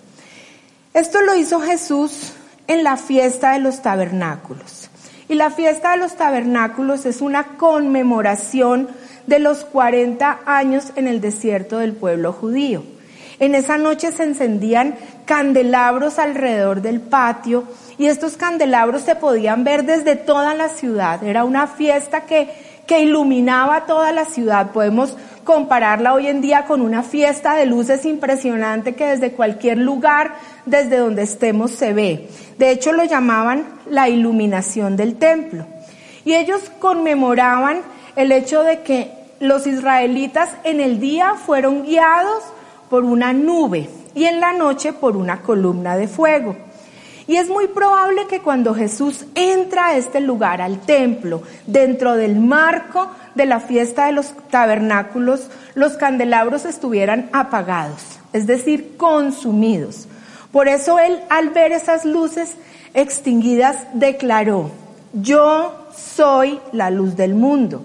Esto 0.95 1.21
lo 1.21 1.35
hizo 1.35 1.61
Jesús 1.61 2.33
en 2.69 2.85
la 2.85 2.97
fiesta 2.97 3.53
de 3.53 3.59
los 3.59 3.83
tabernáculos. 3.83 4.89
Y 5.29 5.35
la 5.35 5.51
fiesta 5.51 5.93
de 5.93 5.97
los 5.97 6.15
tabernáculos 6.15 7.07
es 7.07 7.21
una 7.21 7.57
conmemoración 7.57 8.89
de 9.27 9.39
los 9.39 9.65
40 9.65 10.41
años 10.47 10.93
en 10.97 11.09
el 11.09 11.21
desierto 11.21 11.79
del 11.79 11.95
pueblo 11.95 12.33
judío. 12.33 12.85
En 13.41 13.55
esa 13.55 13.79
noche 13.79 14.13
se 14.13 14.23
encendían 14.23 14.95
candelabros 15.25 16.19
alrededor 16.19 16.83
del 16.83 17.01
patio 17.01 17.65
y 17.99 18.07
estos 18.07 18.37
candelabros 18.37 19.03
se 19.03 19.17
podían 19.17 19.65
ver 19.65 19.85
desde 19.85 20.15
toda 20.15 20.55
la 20.55 20.69
ciudad. 20.69 21.25
Era 21.25 21.45
una 21.45 21.67
fiesta 21.67 22.27
que, 22.27 22.51
que 22.87 23.01
iluminaba 23.01 23.87
toda 23.87 24.13
la 24.13 24.25
ciudad. 24.25 24.71
Podemos 24.71 25.17
compararla 25.45 26.15
hoy 26.15 26.27
en 26.27 26.41
día 26.41 26.65
con 26.65 26.81
una 26.81 27.03
fiesta 27.03 27.55
de 27.55 27.67
luces 27.67 28.05
impresionante 28.05 28.95
que 28.95 29.07
desde 29.07 29.33
cualquier 29.33 29.79
lugar, 29.79 30.35
desde 30.67 30.97
donde 30.97 31.23
estemos, 31.23 31.71
se 31.71 31.93
ve. 31.93 32.29
De 32.59 32.71
hecho, 32.71 32.93
lo 32.93 33.05
llamaban 33.05 33.65
la 33.89 34.09
iluminación 34.09 34.97
del 34.97 35.17
templo. 35.17 35.67
Y 36.25 36.35
ellos 36.35 36.71
conmemoraban 36.81 37.83
el 38.17 38.33
hecho 38.33 38.63
de 38.63 38.83
que 38.83 39.11
los 39.41 39.67
israelitas 39.67 40.51
en 40.65 40.81
el 40.81 41.01
día 41.01 41.35
fueron 41.35 41.85
guiados 41.85 42.43
por 42.89 43.05
una 43.05 43.33
nube 43.33 43.89
y 44.15 44.25
en 44.25 44.41
la 44.41 44.53
noche 44.53 44.93
por 44.93 45.17
una 45.17 45.43
columna 45.43 45.97
de 45.97 46.09
fuego. 46.09 46.57
Y 47.27 47.37
es 47.37 47.49
muy 47.49 47.69
probable 47.69 48.27
que 48.27 48.41
cuando 48.41 48.75
Jesús 48.75 49.25
entra 49.35 49.89
a 49.89 49.97
este 49.97 50.21
lugar, 50.21 50.61
al 50.61 50.81
templo, 50.81 51.43
dentro 51.67 52.15
del 52.15 52.39
marco 52.39 53.11
de 53.35 53.47
la 53.47 53.61
fiesta 53.61 54.07
de 54.07 54.13
los 54.13 54.33
tabernáculos, 54.51 55.49
los 55.75 55.95
candelabros 55.95 56.65
estuvieran 56.65 57.29
apagados, 57.33 58.19
es 58.33 58.47
decir, 58.47 58.97
consumidos. 58.97 60.07
Por 60.53 60.69
eso 60.69 60.99
él, 60.99 61.21
al 61.31 61.51
ver 61.51 61.73
esas 61.73 62.05
luces 62.05 62.55
extinguidas, 62.95 63.77
declaró, 63.93 64.71
yo 65.13 65.89
soy 65.97 66.61
la 66.73 66.91
luz 66.91 67.17
del 67.17 67.35
mundo. 67.35 67.85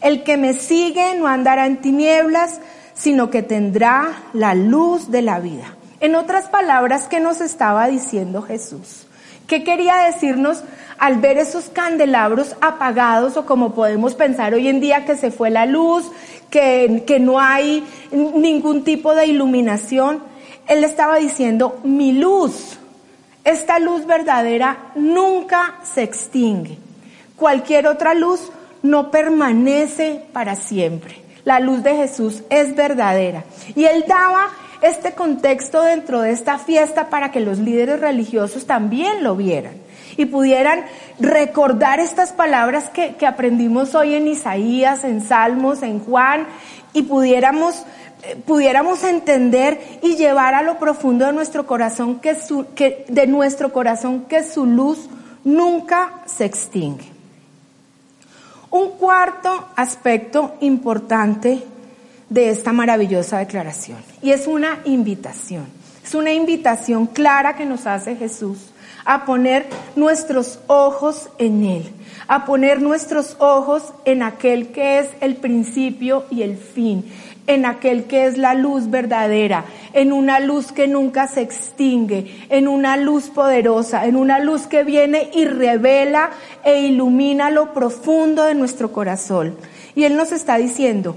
El 0.00 0.22
que 0.24 0.36
me 0.36 0.54
sigue 0.54 1.14
no 1.16 1.26
andará 1.26 1.66
en 1.66 1.78
tinieblas, 1.78 2.60
sino 2.94 3.30
que 3.30 3.42
tendrá 3.42 4.24
la 4.32 4.54
luz 4.54 5.10
de 5.10 5.22
la 5.22 5.40
vida. 5.40 5.76
En 6.00 6.14
otras 6.14 6.46
palabras, 6.46 7.06
¿qué 7.08 7.20
nos 7.20 7.40
estaba 7.40 7.86
diciendo 7.88 8.42
Jesús? 8.42 9.05
¿Qué 9.46 9.62
quería 9.62 9.96
decirnos 9.98 10.62
al 10.98 11.18
ver 11.18 11.38
esos 11.38 11.66
candelabros 11.66 12.56
apagados 12.60 13.36
o 13.36 13.46
como 13.46 13.74
podemos 13.74 14.14
pensar 14.14 14.54
hoy 14.54 14.68
en 14.68 14.80
día 14.80 15.04
que 15.04 15.16
se 15.16 15.30
fue 15.30 15.50
la 15.50 15.66
luz, 15.66 16.10
que, 16.50 17.04
que 17.06 17.20
no 17.20 17.38
hay 17.38 17.84
ningún 18.10 18.82
tipo 18.82 19.14
de 19.14 19.26
iluminación? 19.26 20.22
Él 20.66 20.82
estaba 20.82 21.16
diciendo, 21.18 21.78
mi 21.84 22.12
luz, 22.12 22.78
esta 23.44 23.78
luz 23.78 24.04
verdadera 24.06 24.90
nunca 24.96 25.76
se 25.84 26.02
extingue. 26.02 26.78
Cualquier 27.36 27.86
otra 27.86 28.14
luz 28.14 28.50
no 28.82 29.10
permanece 29.12 30.22
para 30.32 30.56
siempre. 30.56 31.22
La 31.44 31.60
luz 31.60 31.84
de 31.84 31.94
Jesús 31.94 32.42
es 32.50 32.74
verdadera. 32.74 33.44
Y 33.76 33.84
él 33.84 34.04
daba 34.08 34.48
este 34.82 35.12
contexto 35.12 35.82
dentro 35.82 36.20
de 36.20 36.32
esta 36.32 36.58
fiesta 36.58 37.08
para 37.08 37.30
que 37.30 37.40
los 37.40 37.58
líderes 37.58 38.00
religiosos 38.00 38.66
también 38.66 39.22
lo 39.22 39.36
vieran 39.36 39.74
y 40.16 40.26
pudieran 40.26 40.84
recordar 41.18 42.00
estas 42.00 42.32
palabras 42.32 42.88
que, 42.90 43.16
que 43.16 43.26
aprendimos 43.26 43.94
hoy 43.94 44.14
en 44.14 44.28
Isaías, 44.28 45.04
en 45.04 45.20
Salmos, 45.20 45.82
en 45.82 46.00
Juan, 46.00 46.46
y 46.92 47.02
pudiéramos 47.02 47.84
eh, 48.22 48.36
pudiéramos 48.46 49.04
entender 49.04 49.98
y 50.02 50.16
llevar 50.16 50.54
a 50.54 50.62
lo 50.62 50.78
profundo 50.78 51.26
de 51.26 51.32
nuestro 51.32 51.66
corazón 51.66 52.18
que, 52.18 52.34
su, 52.34 52.66
que 52.74 53.04
de 53.08 53.26
nuestro 53.26 53.72
corazón 53.72 54.22
que 54.22 54.42
su 54.42 54.64
luz 54.64 55.08
nunca 55.44 56.22
se 56.24 56.44
extingue. 56.46 57.04
Un 58.70 58.92
cuarto 58.92 59.68
aspecto 59.76 60.54
importante 60.60 61.62
de 62.28 62.50
esta 62.50 62.72
maravillosa 62.72 63.38
declaración 63.38 63.98
y 64.22 64.30
es 64.30 64.46
una 64.46 64.80
invitación. 64.84 65.66
Es 66.04 66.14
una 66.14 66.32
invitación 66.32 67.06
clara 67.06 67.56
que 67.56 67.64
nos 67.64 67.86
hace 67.86 68.14
Jesús 68.14 68.58
a 69.04 69.24
poner 69.24 69.66
nuestros 69.96 70.60
ojos 70.66 71.30
en 71.38 71.64
Él, 71.64 71.84
a 72.28 72.44
poner 72.44 72.82
nuestros 72.82 73.36
ojos 73.38 73.92
en 74.04 74.22
aquel 74.22 74.68
que 74.68 74.98
es 74.98 75.08
el 75.20 75.36
principio 75.36 76.24
y 76.30 76.42
el 76.42 76.58
fin, 76.58 77.04
en 77.46 77.66
aquel 77.66 78.04
que 78.04 78.26
es 78.26 78.36
la 78.36 78.54
luz 78.54 78.90
verdadera, 78.90 79.64
en 79.92 80.12
una 80.12 80.40
luz 80.40 80.72
que 80.72 80.88
nunca 80.88 81.28
se 81.28 81.40
extingue, 81.40 82.46
en 82.50 82.68
una 82.68 82.96
luz 82.96 83.30
poderosa, 83.30 84.06
en 84.06 84.16
una 84.16 84.40
luz 84.40 84.66
que 84.66 84.84
viene 84.84 85.30
y 85.32 85.44
revela 85.44 86.30
e 86.64 86.82
ilumina 86.82 87.50
lo 87.50 87.72
profundo 87.72 88.44
de 88.44 88.54
nuestro 88.54 88.92
corazón. 88.92 89.56
Y 89.94 90.04
Él 90.04 90.16
nos 90.16 90.32
está 90.32 90.56
diciendo, 90.56 91.16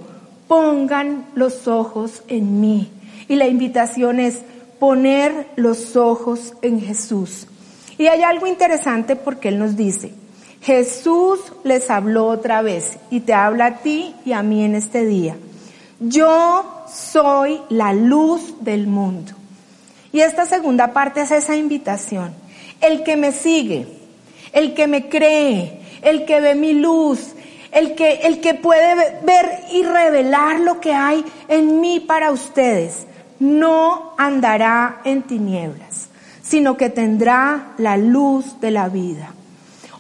pongan 0.50 1.28
los 1.36 1.68
ojos 1.68 2.24
en 2.28 2.60
mí. 2.60 2.92
Y 3.30 3.36
la 3.36 3.48
invitación 3.48 4.20
es 4.20 4.42
poner 4.80 5.48
los 5.56 5.96
ojos 5.96 6.54
en 6.64 6.82
Jesús. 6.82 7.46
Y 8.00 8.08
hay 8.08 8.24
algo 8.24 8.48
interesante 8.48 9.16
porque 9.16 9.50
Él 9.50 9.60
nos 9.60 9.78
dice, 9.78 10.12
Jesús 10.62 11.40
les 11.64 11.92
habló 11.92 12.26
otra 12.26 12.64
vez 12.64 12.98
y 13.12 13.20
te 13.20 13.34
habla 13.34 13.66
a 13.68 13.78
ti 13.78 14.16
y 14.26 14.34
a 14.34 14.42
mí 14.42 14.66
en 14.66 14.74
este 14.74 15.06
día. 15.06 15.38
Yo 16.00 16.86
soy 16.92 17.62
la 17.70 17.94
luz 17.94 18.56
del 18.62 18.88
mundo. 18.88 19.34
Y 20.12 20.22
esta 20.22 20.48
segunda 20.48 20.94
parte 20.94 21.22
es 21.22 21.32
esa 21.32 21.56
invitación. 21.56 22.34
El 22.82 23.04
que 23.04 23.18
me 23.18 23.32
sigue, 23.32 23.86
el 24.52 24.74
que 24.74 24.88
me 24.88 25.10
cree, 25.10 25.80
el 26.02 26.26
que 26.26 26.42
ve 26.42 26.56
mi 26.56 26.74
luz, 26.74 27.36
el 27.72 27.96
que, 27.96 28.22
el 28.24 28.42
que 28.42 28.54
puede 28.54 28.96
ver 29.24 29.64
y 29.72 29.84
revelar 29.84 30.60
lo 30.60 30.80
que 30.80 30.94
hay 30.94 31.24
en 31.48 31.82
mí 31.82 32.00
para 32.00 32.32
ustedes, 32.32 33.06
no 33.40 34.14
andará 34.18 35.02
en 35.04 35.24
tinieblas, 35.24 36.10
sino 36.42 36.78
que 36.78 36.90
tendrá 36.90 37.74
la 37.78 37.98
luz 37.98 38.60
de 38.60 38.72
la 38.72 38.90
vida. 38.90 39.34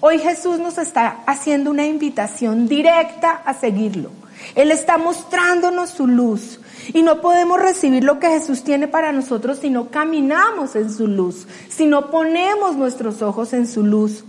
Hoy 0.02 0.20
Jesús 0.20 0.60
nos 0.60 0.78
está 0.78 1.20
haciendo 1.26 1.72
una 1.72 1.86
invitación 1.86 2.68
directa 2.68 3.42
a 3.46 3.54
seguirlo. 3.54 4.12
Él 4.56 4.72
está 4.72 4.98
mostrándonos 4.98 5.90
su 5.90 6.08
luz. 6.08 6.60
Y 6.94 7.04
no 7.04 7.22
podemos 7.22 7.62
recibir 7.62 8.04
lo 8.04 8.20
que 8.20 8.30
Jesús 8.30 8.64
tiene 8.64 8.88
para 8.88 9.12
nosotros 9.12 9.60
si 9.60 9.70
no 9.70 9.90
caminamos 9.90 10.76
en 10.76 10.92
su 10.92 11.08
luz, 11.08 11.48
si 11.70 11.86
no 11.86 12.10
ponemos 12.10 12.76
nuestros 12.76 13.22
ojos 13.22 13.54
en 13.54 13.68
su 13.68 13.84
luz. 13.84 14.24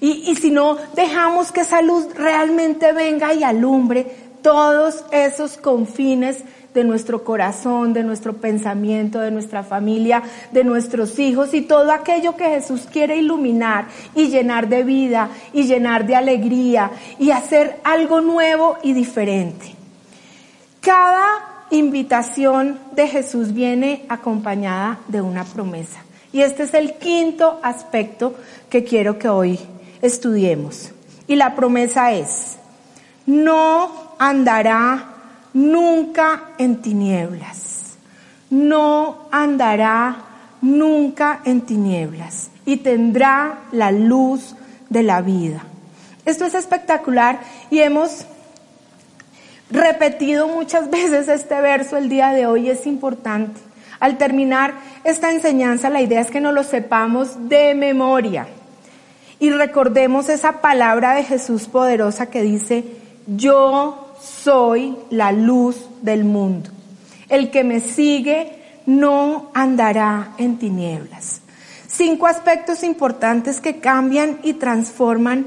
Y, 0.00 0.34
si 0.36 0.50
no 0.50 0.76
dejamos 0.94 1.52
que 1.52 1.62
esa 1.62 1.80
luz 1.80 2.06
realmente 2.14 2.92
venga 2.92 3.32
y 3.32 3.42
alumbre 3.42 4.06
todos 4.42 5.04
esos 5.10 5.56
confines 5.56 6.44
de 6.74 6.84
nuestro 6.84 7.24
corazón, 7.24 7.94
de 7.94 8.04
nuestro 8.04 8.34
pensamiento, 8.34 9.18
de 9.18 9.30
nuestra 9.30 9.62
familia, 9.62 10.22
de 10.52 10.62
nuestros 10.62 11.18
hijos 11.18 11.54
y 11.54 11.62
todo 11.62 11.90
aquello 11.90 12.36
que 12.36 12.44
Jesús 12.44 12.82
quiere 12.92 13.16
iluminar 13.16 13.86
y 14.14 14.28
llenar 14.28 14.68
de 14.68 14.84
vida 14.84 15.30
y 15.54 15.62
llenar 15.62 16.06
de 16.06 16.16
alegría 16.16 16.90
y 17.18 17.30
hacer 17.30 17.80
algo 17.82 18.20
nuevo 18.20 18.76
y 18.82 18.92
diferente. 18.92 19.74
Cada 20.80 21.64
invitación 21.70 22.78
de 22.92 23.08
Jesús 23.08 23.54
viene 23.54 24.04
acompañada 24.10 25.00
de 25.08 25.22
una 25.22 25.44
promesa. 25.44 26.00
Y 26.32 26.42
este 26.42 26.64
es 26.64 26.74
el 26.74 26.94
quinto 26.94 27.58
aspecto 27.62 28.34
que 28.68 28.84
quiero 28.84 29.18
que 29.18 29.28
hoy 29.28 29.58
estudiemos. 30.02 30.92
Y 31.26 31.36
la 31.36 31.54
promesa 31.54 32.12
es, 32.12 32.56
no 33.26 33.90
andará 34.18 35.04
nunca 35.52 36.50
en 36.58 36.82
tinieblas. 36.82 37.96
No 38.50 39.26
andará 39.32 40.16
nunca 40.60 41.40
en 41.44 41.62
tinieblas 41.62 42.50
y 42.64 42.78
tendrá 42.78 43.60
la 43.72 43.90
luz 43.90 44.54
de 44.88 45.02
la 45.02 45.20
vida. 45.20 45.64
Esto 46.24 46.44
es 46.44 46.54
espectacular 46.54 47.40
y 47.70 47.80
hemos 47.80 48.26
repetido 49.70 50.48
muchas 50.48 50.90
veces 50.90 51.28
este 51.28 51.60
verso 51.60 51.96
el 51.96 52.08
día 52.08 52.30
de 52.30 52.46
hoy, 52.46 52.70
es 52.70 52.86
importante. 52.86 53.60
Al 53.98 54.18
terminar 54.18 54.74
esta 55.04 55.32
enseñanza, 55.32 55.88
la 55.88 56.02
idea 56.02 56.20
es 56.20 56.30
que 56.30 56.40
no 56.40 56.52
lo 56.52 56.62
sepamos 56.62 57.48
de 57.48 57.74
memoria 57.74 58.46
y 59.38 59.50
recordemos 59.50 60.28
esa 60.28 60.60
palabra 60.60 61.14
de 61.14 61.24
Jesús 61.24 61.68
poderosa 61.68 62.26
que 62.26 62.42
dice, 62.42 62.84
yo 63.26 64.14
soy 64.20 64.96
la 65.10 65.32
luz 65.32 65.88
del 66.02 66.24
mundo. 66.24 66.70
El 67.28 67.50
que 67.50 67.64
me 67.64 67.80
sigue 67.80 68.52
no 68.86 69.50
andará 69.52 70.32
en 70.38 70.58
tinieblas. 70.58 71.40
Cinco 71.86 72.26
aspectos 72.26 72.82
importantes 72.82 73.60
que 73.60 73.78
cambian 73.78 74.38
y 74.42 74.54
transforman 74.54 75.46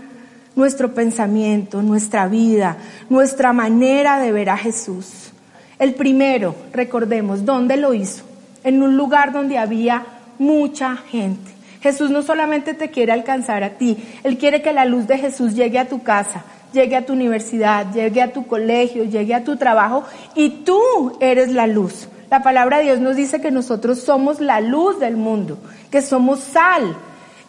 nuestro 0.55 0.93
pensamiento, 0.93 1.81
nuestra 1.81 2.27
vida, 2.27 2.77
nuestra 3.09 3.53
manera 3.53 4.19
de 4.19 4.31
ver 4.31 4.49
a 4.49 4.57
Jesús. 4.57 5.31
El 5.79 5.95
primero, 5.95 6.55
recordemos, 6.73 7.45
¿dónde 7.45 7.77
lo 7.77 7.93
hizo? 7.93 8.23
En 8.63 8.83
un 8.83 8.97
lugar 8.97 9.31
donde 9.31 9.57
había 9.57 10.05
mucha 10.37 10.97
gente. 10.97 11.58
Jesús 11.81 12.11
no 12.11 12.21
solamente 12.21 12.73
te 12.73 12.89
quiere 12.89 13.11
alcanzar 13.11 13.63
a 13.63 13.77
ti, 13.77 13.97
Él 14.23 14.37
quiere 14.37 14.61
que 14.61 14.73
la 14.73 14.85
luz 14.85 15.07
de 15.07 15.17
Jesús 15.17 15.55
llegue 15.55 15.79
a 15.79 15.87
tu 15.87 16.03
casa, 16.03 16.43
llegue 16.73 16.95
a 16.95 17.05
tu 17.05 17.13
universidad, 17.13 17.91
llegue 17.93 18.21
a 18.21 18.33
tu 18.33 18.47
colegio, 18.47 19.05
llegue 19.05 19.33
a 19.33 19.43
tu 19.43 19.55
trabajo 19.55 20.03
y 20.35 20.49
tú 20.63 21.17
eres 21.19 21.51
la 21.51 21.67
luz. 21.67 22.09
La 22.29 22.43
palabra 22.43 22.77
de 22.77 22.83
Dios 22.83 22.99
nos 22.99 23.15
dice 23.15 23.41
que 23.41 23.49
nosotros 23.49 23.99
somos 23.99 24.39
la 24.39 24.61
luz 24.61 24.99
del 24.99 25.17
mundo, 25.17 25.57
que 25.89 26.01
somos 26.01 26.39
sal, 26.41 26.95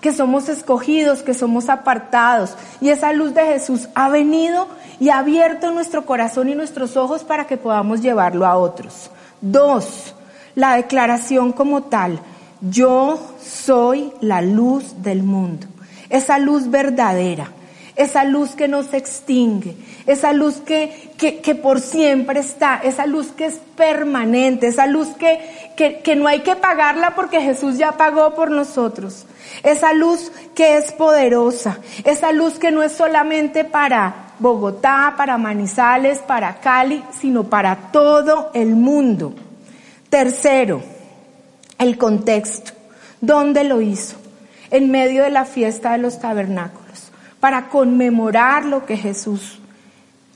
que 0.01 0.13
somos 0.13 0.49
escogidos, 0.49 1.23
que 1.23 1.35
somos 1.35 1.69
apartados. 1.69 2.57
Y 2.81 2.89
esa 2.89 3.13
luz 3.13 3.35
de 3.35 3.45
Jesús 3.45 3.89
ha 3.95 4.09
venido 4.09 4.69
y 4.99 5.11
ha 5.11 5.19
abierto 5.19 5.71
nuestro 5.71 6.07
corazón 6.07 6.49
y 6.49 6.55
nuestros 6.55 6.97
ojos 6.97 7.25
para 7.25 7.47
que 7.47 7.59
podamos 7.59 8.01
llevarlo 8.01 8.47
a 8.47 8.57
otros. 8.57 9.11
Dos, 9.43 10.15
la 10.55 10.77
declaración 10.77 11.53
como 11.53 11.83
tal. 11.83 12.21
Yo 12.61 13.35
soy 13.43 14.13
la 14.21 14.43
luz 14.43 15.03
del 15.03 15.23
mundo. 15.23 15.67
Esa 16.09 16.39
luz 16.39 16.71
verdadera 16.71 17.53
esa 18.01 18.25
luz 18.25 18.53
que 18.53 18.67
no 18.67 18.83
se 18.83 18.97
extingue, 18.97 19.77
esa 20.07 20.33
luz 20.33 20.57
que, 20.65 21.13
que, 21.19 21.41
que, 21.41 21.55
por 21.55 21.81
siempre 21.81 22.41
está, 22.41 22.81
esa 22.83 23.05
luz 23.05 23.29
que 23.29 23.45
es 23.45 23.61
permanente, 23.77 24.69
esa 24.69 24.87
luz 24.87 25.09
que, 25.19 25.39
que, 25.77 25.99
que 26.01 26.17
no 26.17 26.27
hay 26.27 26.41
que 26.41 26.57
pagarla 26.57 27.15
porque 27.15 27.43
Jesús 27.43 27.77
ya 27.77 27.93
pagó 27.93 28.35
por 28.35 28.51
nosotros, 28.51 29.27
esa 29.63 29.93
luz 29.93 30.33
que 30.55 30.79
es 30.79 30.93
poderosa, 30.93 31.79
esa 32.05 32.33
luz 32.33 32.59
que 32.59 32.71
no 32.71 32.83
es 32.83 32.93
solamente 32.93 33.65
para 33.65 34.33
Bogotá, 34.39 35.13
para 35.19 35.37
Manizales, 35.37 36.21
para 36.21 36.61
Cali, 36.61 37.05
sino 37.21 37.45
para 37.45 37.91
todo 37.93 38.51
el 38.55 38.77
mundo. 38.77 39.35
Tercero, 40.09 40.83
el 41.91 41.99
contexto. 41.99 42.73
¿Dónde 43.21 43.65
lo 43.65 43.81
hizo? 43.81 44.17
En 44.71 44.91
medio 44.91 45.25
de 45.25 45.31
la 45.31 45.45
fiesta 45.45 45.93
de 45.93 45.99
los 45.99 46.21
tabernáculos, 46.21 47.11
para 47.41 47.69
conmemorar 47.69 48.65
lo 48.65 48.87
que 48.87 48.97
Jesús, 48.97 49.61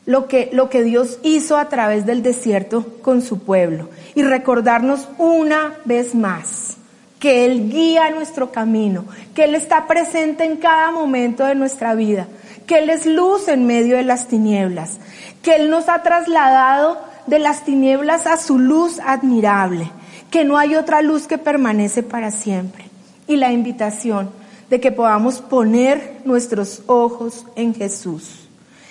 lo 0.05 0.27
que, 0.27 0.51
lo 0.53 0.69
que 0.69 0.83
Dios 0.83 1.19
hizo 1.23 1.57
a 1.57 1.69
través 1.69 2.05
del 2.05 2.23
desierto 2.23 2.85
con 3.01 3.23
su 3.23 3.39
pueblo 3.39 3.89
y 4.15 4.23
recordarnos 4.23 5.09
una 5.19 5.75
vez 5.85 6.15
más 6.15 6.77
que 7.21 7.47
Él 7.47 7.71
guía 7.71 8.11
nuestro 8.11 8.53
camino, 8.53 9.07
que 9.35 9.45
Él 9.45 9.55
está 9.55 9.87
presente 9.87 10.45
en 10.45 10.57
cada 10.57 10.91
momento 10.91 11.47
de 11.47 11.55
nuestra 11.55 11.95
vida, 11.95 12.27
que 12.67 12.81
Él 12.81 12.91
es 12.91 13.07
luz 13.07 13.49
en 13.49 13.67
medio 13.67 13.97
de 13.97 14.03
las 14.03 14.29
tinieblas, 14.29 14.99
que 15.43 15.55
Él 15.55 15.71
nos 15.71 15.89
ha 15.89 16.03
trasladado 16.03 16.99
de 17.27 17.39
las 17.39 17.65
tinieblas 17.65 18.27
a 18.27 18.37
su 18.37 18.59
luz 18.59 19.01
admirable, 19.01 19.91
que 20.35 20.45
no 20.45 20.59
hay 20.59 20.75
otra 20.75 21.01
luz 21.01 21.29
que 21.29 21.39
permanece 21.39 22.03
para 22.03 22.33
siempre. 22.33 22.87
Y 23.29 23.37
la 23.37 23.53
invitación 23.53 24.31
de 24.69 24.81
que 24.81 24.91
podamos 24.91 25.41
poner 25.41 26.23
nuestros 26.25 26.83
ojos 26.89 27.47
en 27.55 27.73
Jesús. 27.73 28.49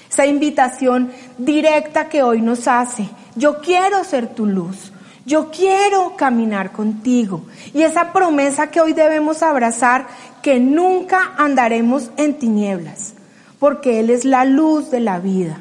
Esa 0.10 0.25
invitación 0.25 1.12
directa 1.38 2.08
que 2.08 2.23
hoy 2.23 2.39
nos 2.41 2.69
hace. 2.69 3.10
Yo 3.36 3.60
quiero 3.60 4.06
ser 4.06 4.27
tu 4.34 4.45
luz. 4.45 4.93
Yo 5.25 5.51
quiero 5.51 6.15
caminar 6.15 6.71
contigo. 6.71 7.43
Y 7.73 7.82
esa 7.82 8.13
promesa 8.13 8.67
que 8.67 8.79
hoy 8.79 8.93
debemos 8.93 9.43
abrazar, 9.43 10.08
que 10.41 10.62
nunca 10.62 11.34
andaremos 11.36 12.10
en 12.15 12.39
tinieblas, 12.39 13.15
porque 13.60 13.99
Él 13.99 14.12
es 14.12 14.23
la 14.23 14.45
luz 14.45 14.91
de 14.91 15.01
la 15.01 15.19
vida. 15.19 15.60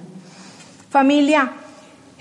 Familia, 0.91 1.55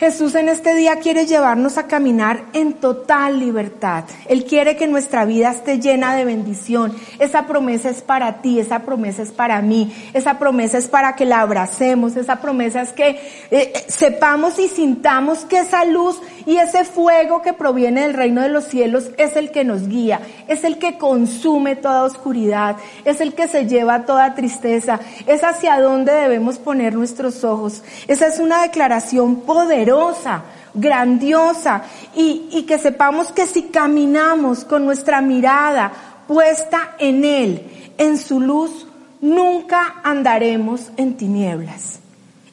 Jesús 0.01 0.33
en 0.33 0.49
este 0.49 0.73
día 0.73 0.95
quiere 0.95 1.27
llevarnos 1.27 1.77
a 1.77 1.85
caminar 1.85 2.45
en 2.53 2.73
total 2.73 3.39
libertad. 3.39 4.05
Él 4.27 4.45
quiere 4.45 4.75
que 4.75 4.87
nuestra 4.87 5.25
vida 5.25 5.51
esté 5.51 5.79
llena 5.79 6.15
de 6.15 6.25
bendición. 6.25 6.95
Esa 7.19 7.45
promesa 7.45 7.91
es 7.91 8.01
para 8.01 8.41
ti, 8.41 8.59
esa 8.59 8.79
promesa 8.79 9.21
es 9.21 9.29
para 9.29 9.61
mí, 9.61 9.93
esa 10.13 10.39
promesa 10.39 10.79
es 10.79 10.87
para 10.87 11.15
que 11.15 11.25
la 11.25 11.41
abracemos, 11.41 12.15
esa 12.15 12.41
promesa 12.41 12.81
es 12.81 12.93
que 12.93 13.09
eh, 13.09 13.19
eh, 13.51 13.85
sepamos 13.89 14.57
y 14.57 14.69
sintamos 14.69 15.45
que 15.45 15.59
esa 15.59 15.85
luz 15.85 16.19
y 16.47 16.57
ese 16.57 16.83
fuego 16.83 17.43
que 17.43 17.53
proviene 17.53 18.01
del 18.01 18.15
reino 18.15 18.41
de 18.41 18.49
los 18.49 18.63
cielos 18.63 19.11
es 19.19 19.35
el 19.35 19.51
que 19.51 19.63
nos 19.63 19.87
guía, 19.87 20.21
es 20.47 20.63
el 20.63 20.79
que 20.79 20.97
consume 20.97 21.75
toda 21.75 22.05
oscuridad, 22.05 22.77
es 23.05 23.21
el 23.21 23.35
que 23.35 23.47
se 23.47 23.67
lleva 23.67 24.07
toda 24.07 24.33
tristeza, 24.33 24.99
es 25.27 25.43
hacia 25.43 25.79
donde 25.79 26.11
debemos 26.11 26.57
poner 26.57 26.95
nuestros 26.95 27.43
ojos. 27.43 27.83
Esa 28.07 28.25
es 28.25 28.39
una 28.39 28.63
declaración 28.63 29.41
poderosa 29.41 29.90
grandiosa, 30.73 31.83
y, 32.15 32.63
que 32.67 32.79
sepamos 32.79 33.31
que 33.31 33.45
si 33.45 33.63
caminamos 33.63 34.63
con 34.63 34.85
nuestra 34.85 35.21
mirada 35.21 35.91
puesta 36.27 36.95
en 36.97 37.25
Él, 37.25 37.93
en 37.97 38.17
su 38.17 38.39
luz, 38.39 38.87
nunca 39.21 40.01
andaremos 40.03 40.91
en 40.97 41.15
tinieblas 41.17 41.99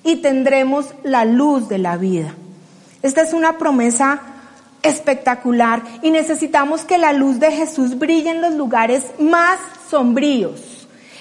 y 0.04 0.16
tendremos 0.16 0.86
la 1.02 1.24
luz 1.24 1.68
de 1.68 1.78
la 1.78 1.96
vida. 1.96 2.34
Esta 3.02 3.22
es 3.22 3.32
una 3.32 3.58
promesa 3.58 4.20
espectacular 4.82 5.82
y 6.02 6.10
necesitamos 6.10 6.84
que 6.84 6.98
la 6.98 7.12
luz 7.12 7.38
de 7.40 7.52
Jesús 7.52 7.98
brille 7.98 8.30
en 8.30 8.40
los 8.40 8.54
lugares 8.54 9.04
más 9.18 9.58
sombríos, 9.90 10.77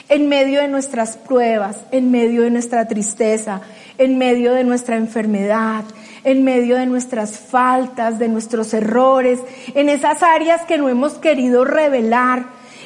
en 0.10 0.30
medio 0.30 0.62
de 0.62 0.68
nuestras 0.68 1.18
pruebas, 1.18 1.78
en 1.92 2.12
medio 2.12 2.44
de 2.44 2.52
nuestra 2.52 2.88
tristeza, 2.88 3.62
en 3.98 4.18
medio 4.18 4.54
de 4.54 4.64
nuestra 4.64 4.96
enfermedad, 4.96 5.84
en 6.24 6.44
medio 6.44 6.76
de 6.78 6.86
nuestras 6.86 7.38
faltas, 7.40 8.20
de 8.20 8.28
nuestros 8.28 8.74
errores, 8.74 9.40
en 9.74 9.90
esas 9.90 10.24
áreas 10.24 10.64
que 10.66 10.78
no 10.78 10.90
hemos 10.90 11.14
querido 11.14 11.66
revelar, 11.66 12.46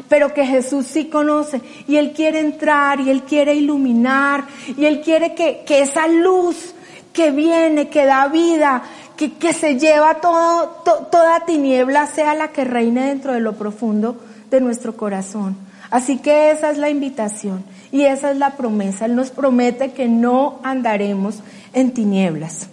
pero 0.10 0.34
que 0.34 0.46
Jesús 0.46 0.88
sí 0.88 1.06
conoce 1.06 1.62
y 1.88 1.98
Él 1.98 2.14
quiere 2.14 2.40
entrar 2.40 3.00
y 3.00 3.10
Él 3.10 3.24
quiere 3.24 3.54
iluminar 3.56 4.46
y 4.78 4.86
Él 4.86 5.02
quiere 5.02 5.36
que, 5.36 5.64
que 5.66 5.82
esa 5.82 6.08
luz 6.08 6.74
que 7.14 7.32
viene, 7.32 7.90
que 7.90 8.06
da 8.06 8.28
vida, 8.28 8.84
que, 9.18 9.34
que 9.34 9.54
se 9.54 9.78
lleva 9.78 10.16
todo, 10.16 10.84
toda 11.12 11.46
tiniebla 11.46 12.08
sea 12.08 12.34
la 12.34 12.48
que 12.50 12.64
reine 12.64 13.08
dentro 13.08 13.34
de 13.34 13.42
lo 13.42 13.54
profundo 13.54 14.18
de 14.50 14.62
nuestro 14.62 14.96
corazón. 14.96 15.71
Así 15.92 16.18
que 16.18 16.52
esa 16.52 16.72
es 16.72 16.78
la 16.78 16.90
invitación 16.90 17.64
y 17.92 18.06
esa 18.06 18.32
es 18.32 18.38
la 18.38 18.52
promesa. 18.52 19.06
Él 19.06 19.16
nos 19.16 19.30
promete 19.30 19.92
que 19.92 20.08
no 20.08 20.60
andaremos 20.64 21.40
en 21.74 21.94
tinieblas. 21.94 22.70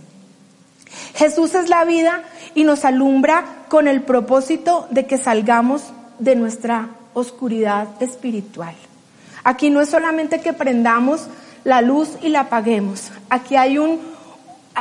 Jesús 1.15 1.55
es 1.55 1.69
la 1.69 1.85
vida 1.85 2.23
y 2.55 2.65
nos 2.65 2.85
alumbra 2.85 3.45
con 3.69 3.89
el 3.89 4.03
propósito 4.03 4.87
de 4.91 5.07
que 5.07 5.19
salgamos 5.19 5.83
de 6.21 6.37
nuestra 6.37 6.91
oscuridad 7.13 7.89
espiritual. 8.01 8.75
Aquí 9.45 9.71
no 9.71 9.81
es 9.81 9.89
solamente 9.89 10.41
que 10.41 10.53
prendamos 10.53 11.29
la 11.65 11.83
luz 11.83 12.11
y 12.23 12.29
la 12.29 12.41
apaguemos. 12.41 13.11
Aquí 13.31 13.57
hay 13.57 13.79
un, 13.79 14.01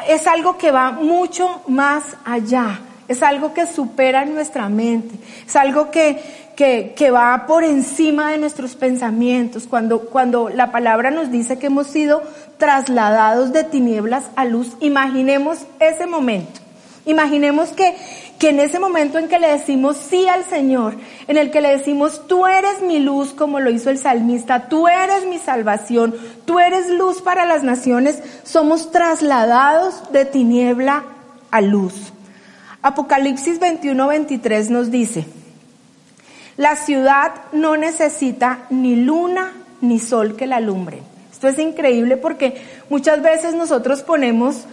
es 0.07 0.27
algo 0.27 0.57
que 0.57 0.71
va 0.71 0.91
mucho 0.91 1.61
más 1.67 2.03
allá. 2.23 2.81
Es 3.07 3.23
algo 3.23 3.53
que 3.53 3.65
supera 3.65 4.25
nuestra 4.25 4.69
mente. 4.69 5.15
Es 5.45 5.55
algo 5.55 5.89
que, 5.91 6.46
que, 6.57 6.95
que, 6.97 7.11
va 7.11 7.45
por 7.45 7.63
encima 7.63 8.31
de 8.31 8.39
nuestros 8.39 8.75
pensamientos. 8.75 9.67
Cuando, 9.69 10.01
cuando 10.01 10.49
la 10.49 10.71
palabra 10.71 11.11
nos 11.11 11.29
dice 11.31 11.59
que 11.59 11.67
hemos 11.67 11.85
sido 11.85 12.23
trasladados 12.57 13.53
de 13.53 13.63
tinieblas 13.63 14.25
a 14.35 14.43
luz, 14.43 14.75
imaginemos 14.79 15.59
ese 15.79 16.07
momento. 16.07 16.59
Imaginemos 17.05 17.69
que, 17.69 17.95
que 18.39 18.49
en 18.49 18.59
ese 18.59 18.79
momento 18.79 19.19
en 19.19 19.27
que 19.27 19.37
le 19.37 19.49
decimos 19.49 19.97
sí 19.97 20.27
al 20.27 20.45
Señor, 20.45 20.95
en 21.27 21.37
el 21.37 21.51
que 21.51 21.61
le 21.61 21.77
decimos, 21.77 22.27
tú 22.27 22.47
eres 22.47 22.81
mi 22.81 22.97
luz, 22.99 23.33
como 23.33 23.59
lo 23.59 23.69
hizo 23.69 23.91
el 23.91 23.99
salmista, 23.99 24.67
tú 24.67 24.87
eres 24.87 25.27
mi 25.27 25.37
salvación, 25.37 26.15
tú 26.45 26.57
eres 26.57 26.89
luz 26.89 27.21
para 27.21 27.45
las 27.45 27.61
naciones, 27.61 28.19
somos 28.43 28.91
trasladados 28.91 30.11
de 30.11 30.25
tiniebla 30.25 31.03
a 31.51 31.61
luz. 31.61 31.93
Apocalipsis 32.81 33.59
21, 33.59 34.07
23 34.07 34.69
nos 34.71 34.89
dice, 34.89 35.25
la 36.57 36.75
ciudad 36.75 37.33
no 37.51 37.77
necesita 37.77 38.65
ni 38.71 38.95
luna 38.95 39.53
ni 39.81 39.99
sol 39.99 40.35
que 40.35 40.47
la 40.47 40.57
alumbre. 40.57 41.01
Esto 41.31 41.47
es 41.47 41.59
increíble 41.59 42.17
porque 42.17 42.59
muchas 42.89 43.21
veces 43.21 43.53
nosotros 43.53 44.01
ponemos 44.01 44.65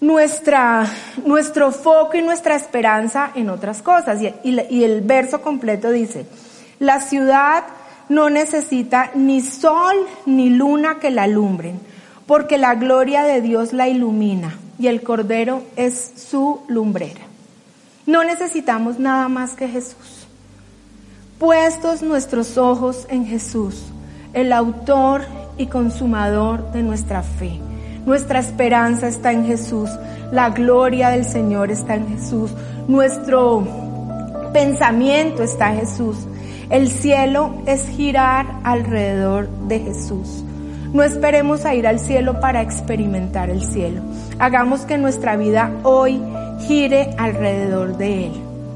nuestra, 0.00 0.86
nuestro 1.26 1.72
foco 1.72 2.16
y 2.16 2.22
nuestra 2.22 2.56
esperanza 2.56 3.30
en 3.34 3.50
otras 3.50 3.82
cosas. 3.82 4.22
Y, 4.22 4.32
y 4.70 4.84
el 4.84 5.02
verso 5.02 5.42
completo 5.42 5.90
dice, 5.90 6.26
la 6.78 7.00
ciudad 7.00 7.64
no 8.08 8.30
necesita 8.30 9.10
ni 9.14 9.42
sol 9.42 9.94
ni 10.24 10.48
luna 10.48 10.98
que 10.98 11.10
la 11.10 11.24
alumbren, 11.24 11.78
porque 12.26 12.56
la 12.56 12.74
gloria 12.76 13.24
de 13.24 13.42
Dios 13.42 13.74
la 13.74 13.88
ilumina 13.88 14.58
y 14.78 14.86
el 14.86 15.02
Cordero 15.02 15.62
es 15.76 16.12
su 16.16 16.62
lumbrera. 16.68 17.20
No 18.06 18.24
necesitamos 18.24 18.98
nada 18.98 19.28
más 19.28 19.52
que 19.52 19.68
Jesús. 19.68 20.17
Puestos 21.38 22.02
nuestros 22.02 22.58
ojos 22.58 23.06
en 23.10 23.24
Jesús, 23.24 23.84
el 24.32 24.52
autor 24.52 25.22
y 25.56 25.66
consumador 25.66 26.72
de 26.72 26.82
nuestra 26.82 27.22
fe. 27.22 27.60
Nuestra 28.04 28.40
esperanza 28.40 29.06
está 29.06 29.30
en 29.30 29.46
Jesús, 29.46 29.88
la 30.32 30.50
gloria 30.50 31.10
del 31.10 31.24
Señor 31.24 31.70
está 31.70 31.94
en 31.94 32.08
Jesús, 32.08 32.50
nuestro 32.88 33.62
pensamiento 34.52 35.44
está 35.44 35.72
en 35.72 35.80
Jesús. 35.80 36.16
El 36.70 36.88
cielo 36.88 37.54
es 37.66 37.88
girar 37.88 38.46
alrededor 38.64 39.48
de 39.68 39.78
Jesús. 39.78 40.42
No 40.92 41.04
esperemos 41.04 41.64
a 41.64 41.74
ir 41.74 41.86
al 41.86 42.00
cielo 42.00 42.40
para 42.40 42.62
experimentar 42.62 43.48
el 43.48 43.62
cielo. 43.62 44.02
Hagamos 44.40 44.80
que 44.80 44.98
nuestra 44.98 45.36
vida 45.36 45.70
hoy 45.84 46.20
gire 46.66 47.14
alrededor 47.16 47.96
de 47.96 48.26
Él. 48.26 48.32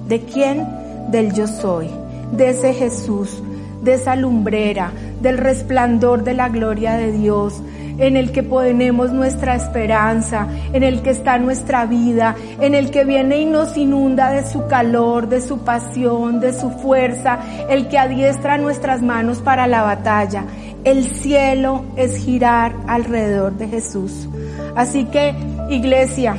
¿De 0.06 0.20
quién? 0.20 0.64
Del 1.10 1.32
yo 1.32 1.48
soy, 1.48 1.88
de 2.32 2.50
ese 2.50 2.74
Jesús, 2.74 3.42
de 3.82 3.94
esa 3.94 4.16
lumbrera, 4.16 4.92
del 5.20 5.38
resplandor 5.38 6.24
de 6.24 6.34
la 6.34 6.48
gloria 6.48 6.94
de 6.94 7.12
Dios, 7.12 7.62
en 7.98 8.16
el 8.16 8.32
que 8.32 8.42
ponemos 8.42 9.12
nuestra 9.12 9.54
esperanza, 9.54 10.48
en 10.72 10.82
el 10.82 11.02
que 11.02 11.10
está 11.10 11.38
nuestra 11.38 11.86
vida, 11.86 12.34
en 12.60 12.74
el 12.74 12.90
que 12.90 13.04
viene 13.04 13.40
y 13.40 13.44
nos 13.44 13.76
inunda 13.76 14.30
de 14.30 14.46
su 14.46 14.66
calor, 14.66 15.28
de 15.28 15.40
su 15.40 15.58
pasión, 15.58 16.40
de 16.40 16.52
su 16.52 16.70
fuerza, 16.70 17.38
el 17.68 17.88
que 17.88 17.98
adiestra 17.98 18.58
nuestras 18.58 19.02
manos 19.02 19.38
para 19.38 19.66
la 19.66 19.82
batalla. 19.82 20.44
el 20.84 21.04
cielo 21.04 21.84
es 21.94 22.16
girar 22.16 22.74
alrededor 22.88 23.52
de 23.52 23.68
Jesús. 23.68 24.28
Así 24.74 25.04
que, 25.04 25.32
iglesia, 25.70 26.36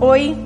hoy 0.00 0.36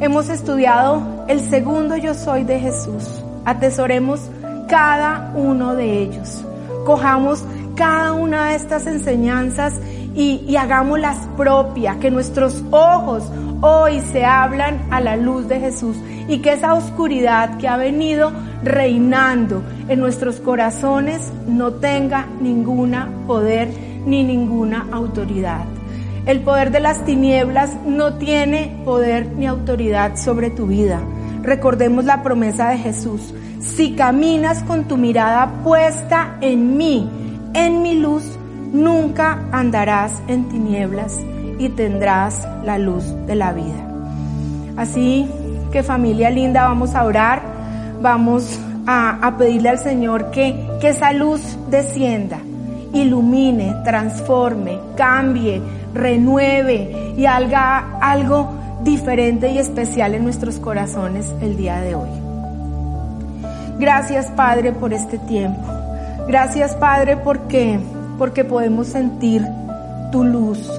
hemos 0.00 0.28
estudiado 0.28 1.24
el 1.26 1.40
segundo 1.40 1.96
yo 1.96 2.12
soy 2.12 2.44
de 2.44 2.60
Jesús. 2.60 3.21
Atesoremos 3.44 4.20
cada 4.68 5.32
uno 5.34 5.74
de 5.74 6.02
ellos. 6.02 6.44
Cojamos 6.84 7.44
cada 7.74 8.12
una 8.12 8.50
de 8.50 8.56
estas 8.56 8.86
enseñanzas 8.86 9.74
y, 10.14 10.44
y 10.46 10.56
hagámoslas 10.56 11.16
propias, 11.36 11.96
que 11.96 12.10
nuestros 12.10 12.62
ojos 12.70 13.24
hoy 13.60 14.00
se 14.12 14.24
hablan 14.24 14.86
a 14.90 15.00
la 15.00 15.16
luz 15.16 15.48
de 15.48 15.60
Jesús 15.60 15.96
y 16.28 16.38
que 16.38 16.52
esa 16.52 16.74
oscuridad 16.74 17.58
que 17.58 17.68
ha 17.68 17.76
venido 17.76 18.32
reinando 18.62 19.62
en 19.88 20.00
nuestros 20.00 20.40
corazones 20.40 21.32
no 21.46 21.72
tenga 21.74 22.26
ninguna 22.40 23.08
poder 23.26 23.68
ni 24.06 24.24
ninguna 24.24 24.86
autoridad. 24.92 25.64
El 26.26 26.40
poder 26.40 26.70
de 26.70 26.80
las 26.80 27.04
tinieblas 27.04 27.74
no 27.84 28.14
tiene 28.14 28.80
poder 28.84 29.26
ni 29.36 29.46
autoridad 29.46 30.16
sobre 30.16 30.50
tu 30.50 30.66
vida. 30.66 31.00
Recordemos 31.42 32.04
la 32.04 32.22
promesa 32.22 32.68
de 32.70 32.78
Jesús. 32.78 33.34
Si 33.60 33.92
caminas 33.92 34.62
con 34.62 34.84
tu 34.84 34.96
mirada 34.96 35.62
puesta 35.64 36.36
en 36.40 36.76
mí, 36.76 37.08
en 37.54 37.82
mi 37.82 37.98
luz, 37.98 38.24
nunca 38.72 39.40
andarás 39.52 40.22
en 40.28 40.48
tinieblas 40.48 41.18
y 41.58 41.68
tendrás 41.70 42.46
la 42.64 42.78
luz 42.78 43.04
de 43.26 43.34
la 43.34 43.52
vida. 43.52 43.88
Así 44.76 45.28
que 45.70 45.82
familia 45.82 46.30
linda, 46.30 46.64
vamos 46.64 46.94
a 46.94 47.04
orar, 47.04 47.42
vamos 48.00 48.58
a, 48.86 49.34
pedirle 49.38 49.70
al 49.70 49.78
Señor 49.78 50.30
que, 50.30 50.68
que 50.80 50.88
esa 50.88 51.12
luz 51.12 51.40
descienda, 51.70 52.38
ilumine, 52.92 53.76
transforme, 53.84 54.78
cambie, 54.96 55.60
renueve 55.94 57.14
y 57.16 57.26
haga 57.26 57.98
algo 58.00 58.61
diferente 58.84 59.50
y 59.50 59.58
especial 59.58 60.14
en 60.14 60.24
nuestros 60.24 60.58
corazones 60.58 61.32
el 61.40 61.56
día 61.56 61.80
de 61.80 61.94
hoy. 61.94 62.10
Gracias 63.78 64.26
Padre 64.36 64.72
por 64.72 64.92
este 64.92 65.18
tiempo. 65.18 65.62
Gracias 66.28 66.74
Padre 66.76 67.16
porque, 67.16 67.80
porque 68.18 68.44
podemos 68.44 68.88
sentir 68.88 69.46
tu 70.10 70.24
luz, 70.24 70.70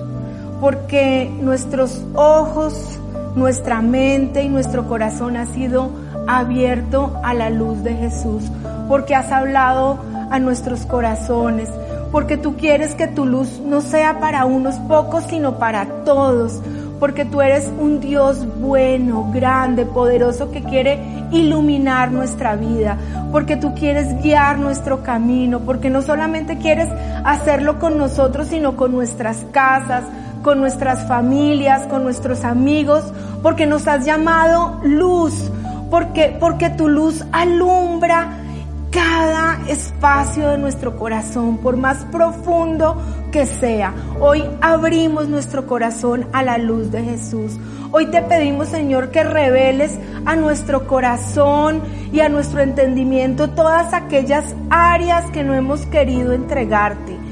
porque 0.62 1.30
nuestros 1.42 2.02
ojos, 2.14 3.00
nuestra 3.36 3.82
mente 3.82 4.44
y 4.44 4.50
nuestro 4.50 4.88
corazón 4.88 5.36
ha 5.38 5.46
sido 5.48 5.90
abierto 6.28 7.20
a 7.24 7.34
la 7.34 7.50
luz 7.50 7.84
de 7.84 7.96
Jesús, 7.96 8.44
porque 8.88 9.16
has 9.16 9.32
hablado 9.32 10.00
a 10.32 10.40
nuestros 10.40 10.86
corazones, 10.86 11.70
porque 12.12 12.38
tú 12.38 12.56
quieres 12.56 12.96
que 12.96 13.08
tu 13.08 13.26
luz 13.26 13.60
no 13.66 13.82
sea 13.82 14.20
para 14.20 14.46
unos 14.46 14.76
pocos, 14.76 15.24
sino 15.26 15.58
para 15.58 15.86
todos, 16.06 16.62
porque 17.04 17.26
tú 17.26 17.42
eres 17.42 17.70
un 17.82 18.00
Dios 18.00 18.48
bueno, 18.62 19.30
grande, 19.34 19.86
poderoso 19.86 20.52
que 20.52 20.64
quiere 20.64 21.04
iluminar 21.34 22.14
nuestra 22.14 22.56
vida, 22.56 22.98
porque 23.30 23.58
tú 23.58 23.76
quieres 23.76 24.22
guiar 24.24 24.58
nuestro 24.58 25.04
camino, 25.04 25.60
porque 25.66 25.90
no 25.90 26.02
solamente 26.02 26.60
quieres 26.60 26.88
hacerlo 27.26 27.78
con 27.78 27.98
nosotros, 27.98 28.48
sino 28.48 28.78
con 28.78 28.94
nuestras 28.94 29.40
casas, 29.52 30.06
con 30.44 30.62
nuestras 30.62 31.06
familias, 31.06 31.82
con 31.88 32.04
nuestros 32.04 32.46
amigos, 32.46 33.04
porque 33.42 33.66
nos 33.66 33.86
has 33.86 34.06
llamado 34.06 34.80
luz, 34.86 35.52
porque, 35.90 36.38
porque 36.40 36.70
tu 36.70 36.88
luz 36.88 37.26
alumbra 37.34 38.43
cada 38.94 39.60
espacio 39.68 40.50
de 40.50 40.58
nuestro 40.60 40.96
corazón, 40.96 41.58
por 41.58 41.78
más 41.78 42.06
profundo 42.06 43.02
que 43.32 43.48
sea. 43.48 43.92
Hoy 44.20 44.44
abrimos 44.62 45.28
nuestro 45.28 45.66
corazón 45.66 46.28
a 46.32 46.44
la 46.44 46.60
luz 46.60 46.92
de 46.92 47.04
Jesús. 47.04 47.58
Hoy 47.92 48.06
te 48.12 48.22
pedimos, 48.22 48.70
Señor, 48.70 49.10
que 49.10 49.24
reveles 49.24 49.98
a 50.26 50.36
nuestro 50.36 50.88
corazón 50.88 51.82
y 52.12 52.20
a 52.20 52.30
nuestro 52.30 52.62
entendimiento 52.62 53.50
todas 53.50 53.94
aquellas 53.94 54.56
áreas 54.70 55.30
que 55.32 55.44
no 55.44 55.56
hemos 55.56 55.88
querido 55.88 56.34
entregarte 56.34 57.23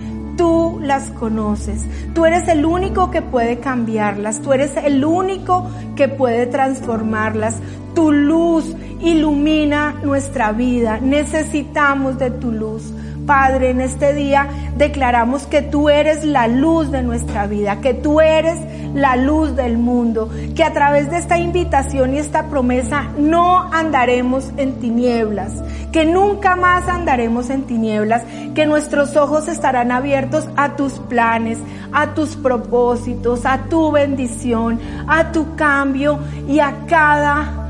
tú 0.41 0.79
las 0.81 1.11
conoces. 1.11 1.85
Tú 2.15 2.25
eres 2.25 2.47
el 2.47 2.65
único 2.65 3.11
que 3.11 3.21
puede 3.21 3.59
cambiarlas. 3.59 4.41
Tú 4.41 4.53
eres 4.53 4.75
el 4.75 5.05
único 5.05 5.69
que 5.95 6.07
puede 6.07 6.47
transformarlas. 6.47 7.59
Tu 7.93 8.11
luz 8.11 8.75
ilumina 9.01 9.93
nuestra 10.03 10.51
vida. 10.51 10.97
Necesitamos 10.99 12.17
de 12.17 12.31
tu 12.31 12.51
luz. 12.51 12.91
Padre, 13.27 13.69
en 13.69 13.81
este 13.81 14.15
día 14.15 14.49
declaramos 14.77 15.45
que 15.45 15.61
tú 15.61 15.89
eres 15.89 16.25
la 16.25 16.47
luz 16.47 16.89
de 16.89 17.03
nuestra 17.03 17.45
vida, 17.45 17.79
que 17.79 17.93
tú 17.93 18.19
eres 18.19 18.57
la 18.95 19.15
luz 19.15 19.55
del 19.55 19.77
mundo, 19.77 20.27
que 20.55 20.63
a 20.63 20.73
través 20.73 21.11
de 21.11 21.17
esta 21.17 21.37
invitación 21.37 22.15
y 22.15 22.17
esta 22.17 22.47
promesa 22.47 23.09
no 23.17 23.71
andaremos 23.71 24.51
en 24.57 24.73
tinieblas, 24.79 25.53
que 25.91 26.05
nunca 26.05 26.55
más 26.55 26.87
andaremos 26.87 27.49
en 27.49 27.63
tinieblas, 27.63 28.23
que 28.55 28.65
nuestros 28.65 29.15
ojos 29.15 29.47
estarán 29.47 29.91
abiertos 29.91 30.47
a 30.55 30.75
tus 30.75 30.93
planes, 30.93 31.57
a 31.91 32.13
tus 32.13 32.35
propósitos, 32.35 33.45
a 33.45 33.63
tu 33.69 33.91
bendición, 33.91 34.79
a 35.07 35.31
tu 35.31 35.55
cambio 35.55 36.19
y 36.47 36.59
a 36.59 36.85
cada 36.87 37.61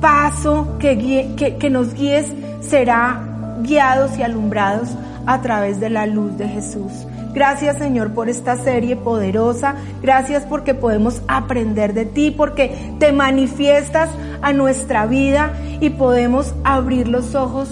paso 0.00 0.76
que, 0.78 1.68
nos 1.70 1.94
guíes 1.94 2.32
será 2.60 3.20
guiados 3.62 4.18
y 4.18 4.22
alumbrados 4.22 4.90
a 5.26 5.40
través 5.40 5.80
de 5.80 5.90
la 5.90 6.06
luz 6.06 6.36
de 6.38 6.48
Jesús. 6.48 6.92
Gracias 7.36 7.76
Señor 7.76 8.14
por 8.14 8.30
esta 8.30 8.56
serie 8.56 8.96
poderosa. 8.96 9.74
Gracias 10.00 10.44
porque 10.46 10.72
podemos 10.72 11.20
aprender 11.28 11.92
de 11.92 12.06
ti, 12.06 12.30
porque 12.30 12.94
te 12.98 13.12
manifiestas 13.12 14.08
a 14.40 14.54
nuestra 14.54 15.04
vida 15.04 15.52
y 15.82 15.90
podemos 15.90 16.54
abrir 16.64 17.08
los 17.08 17.34
ojos 17.34 17.68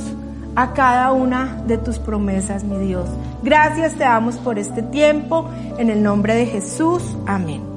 a 0.54 0.74
cada 0.74 1.12
una 1.12 1.62
de 1.66 1.78
tus 1.78 1.98
promesas, 1.98 2.62
mi 2.62 2.76
Dios. 2.76 3.08
Gracias 3.42 3.94
te 3.94 4.04
damos 4.04 4.36
por 4.36 4.58
este 4.58 4.82
tiempo. 4.82 5.48
En 5.78 5.88
el 5.88 6.02
nombre 6.02 6.34
de 6.34 6.44
Jesús. 6.44 7.16
Amén. 7.26 7.73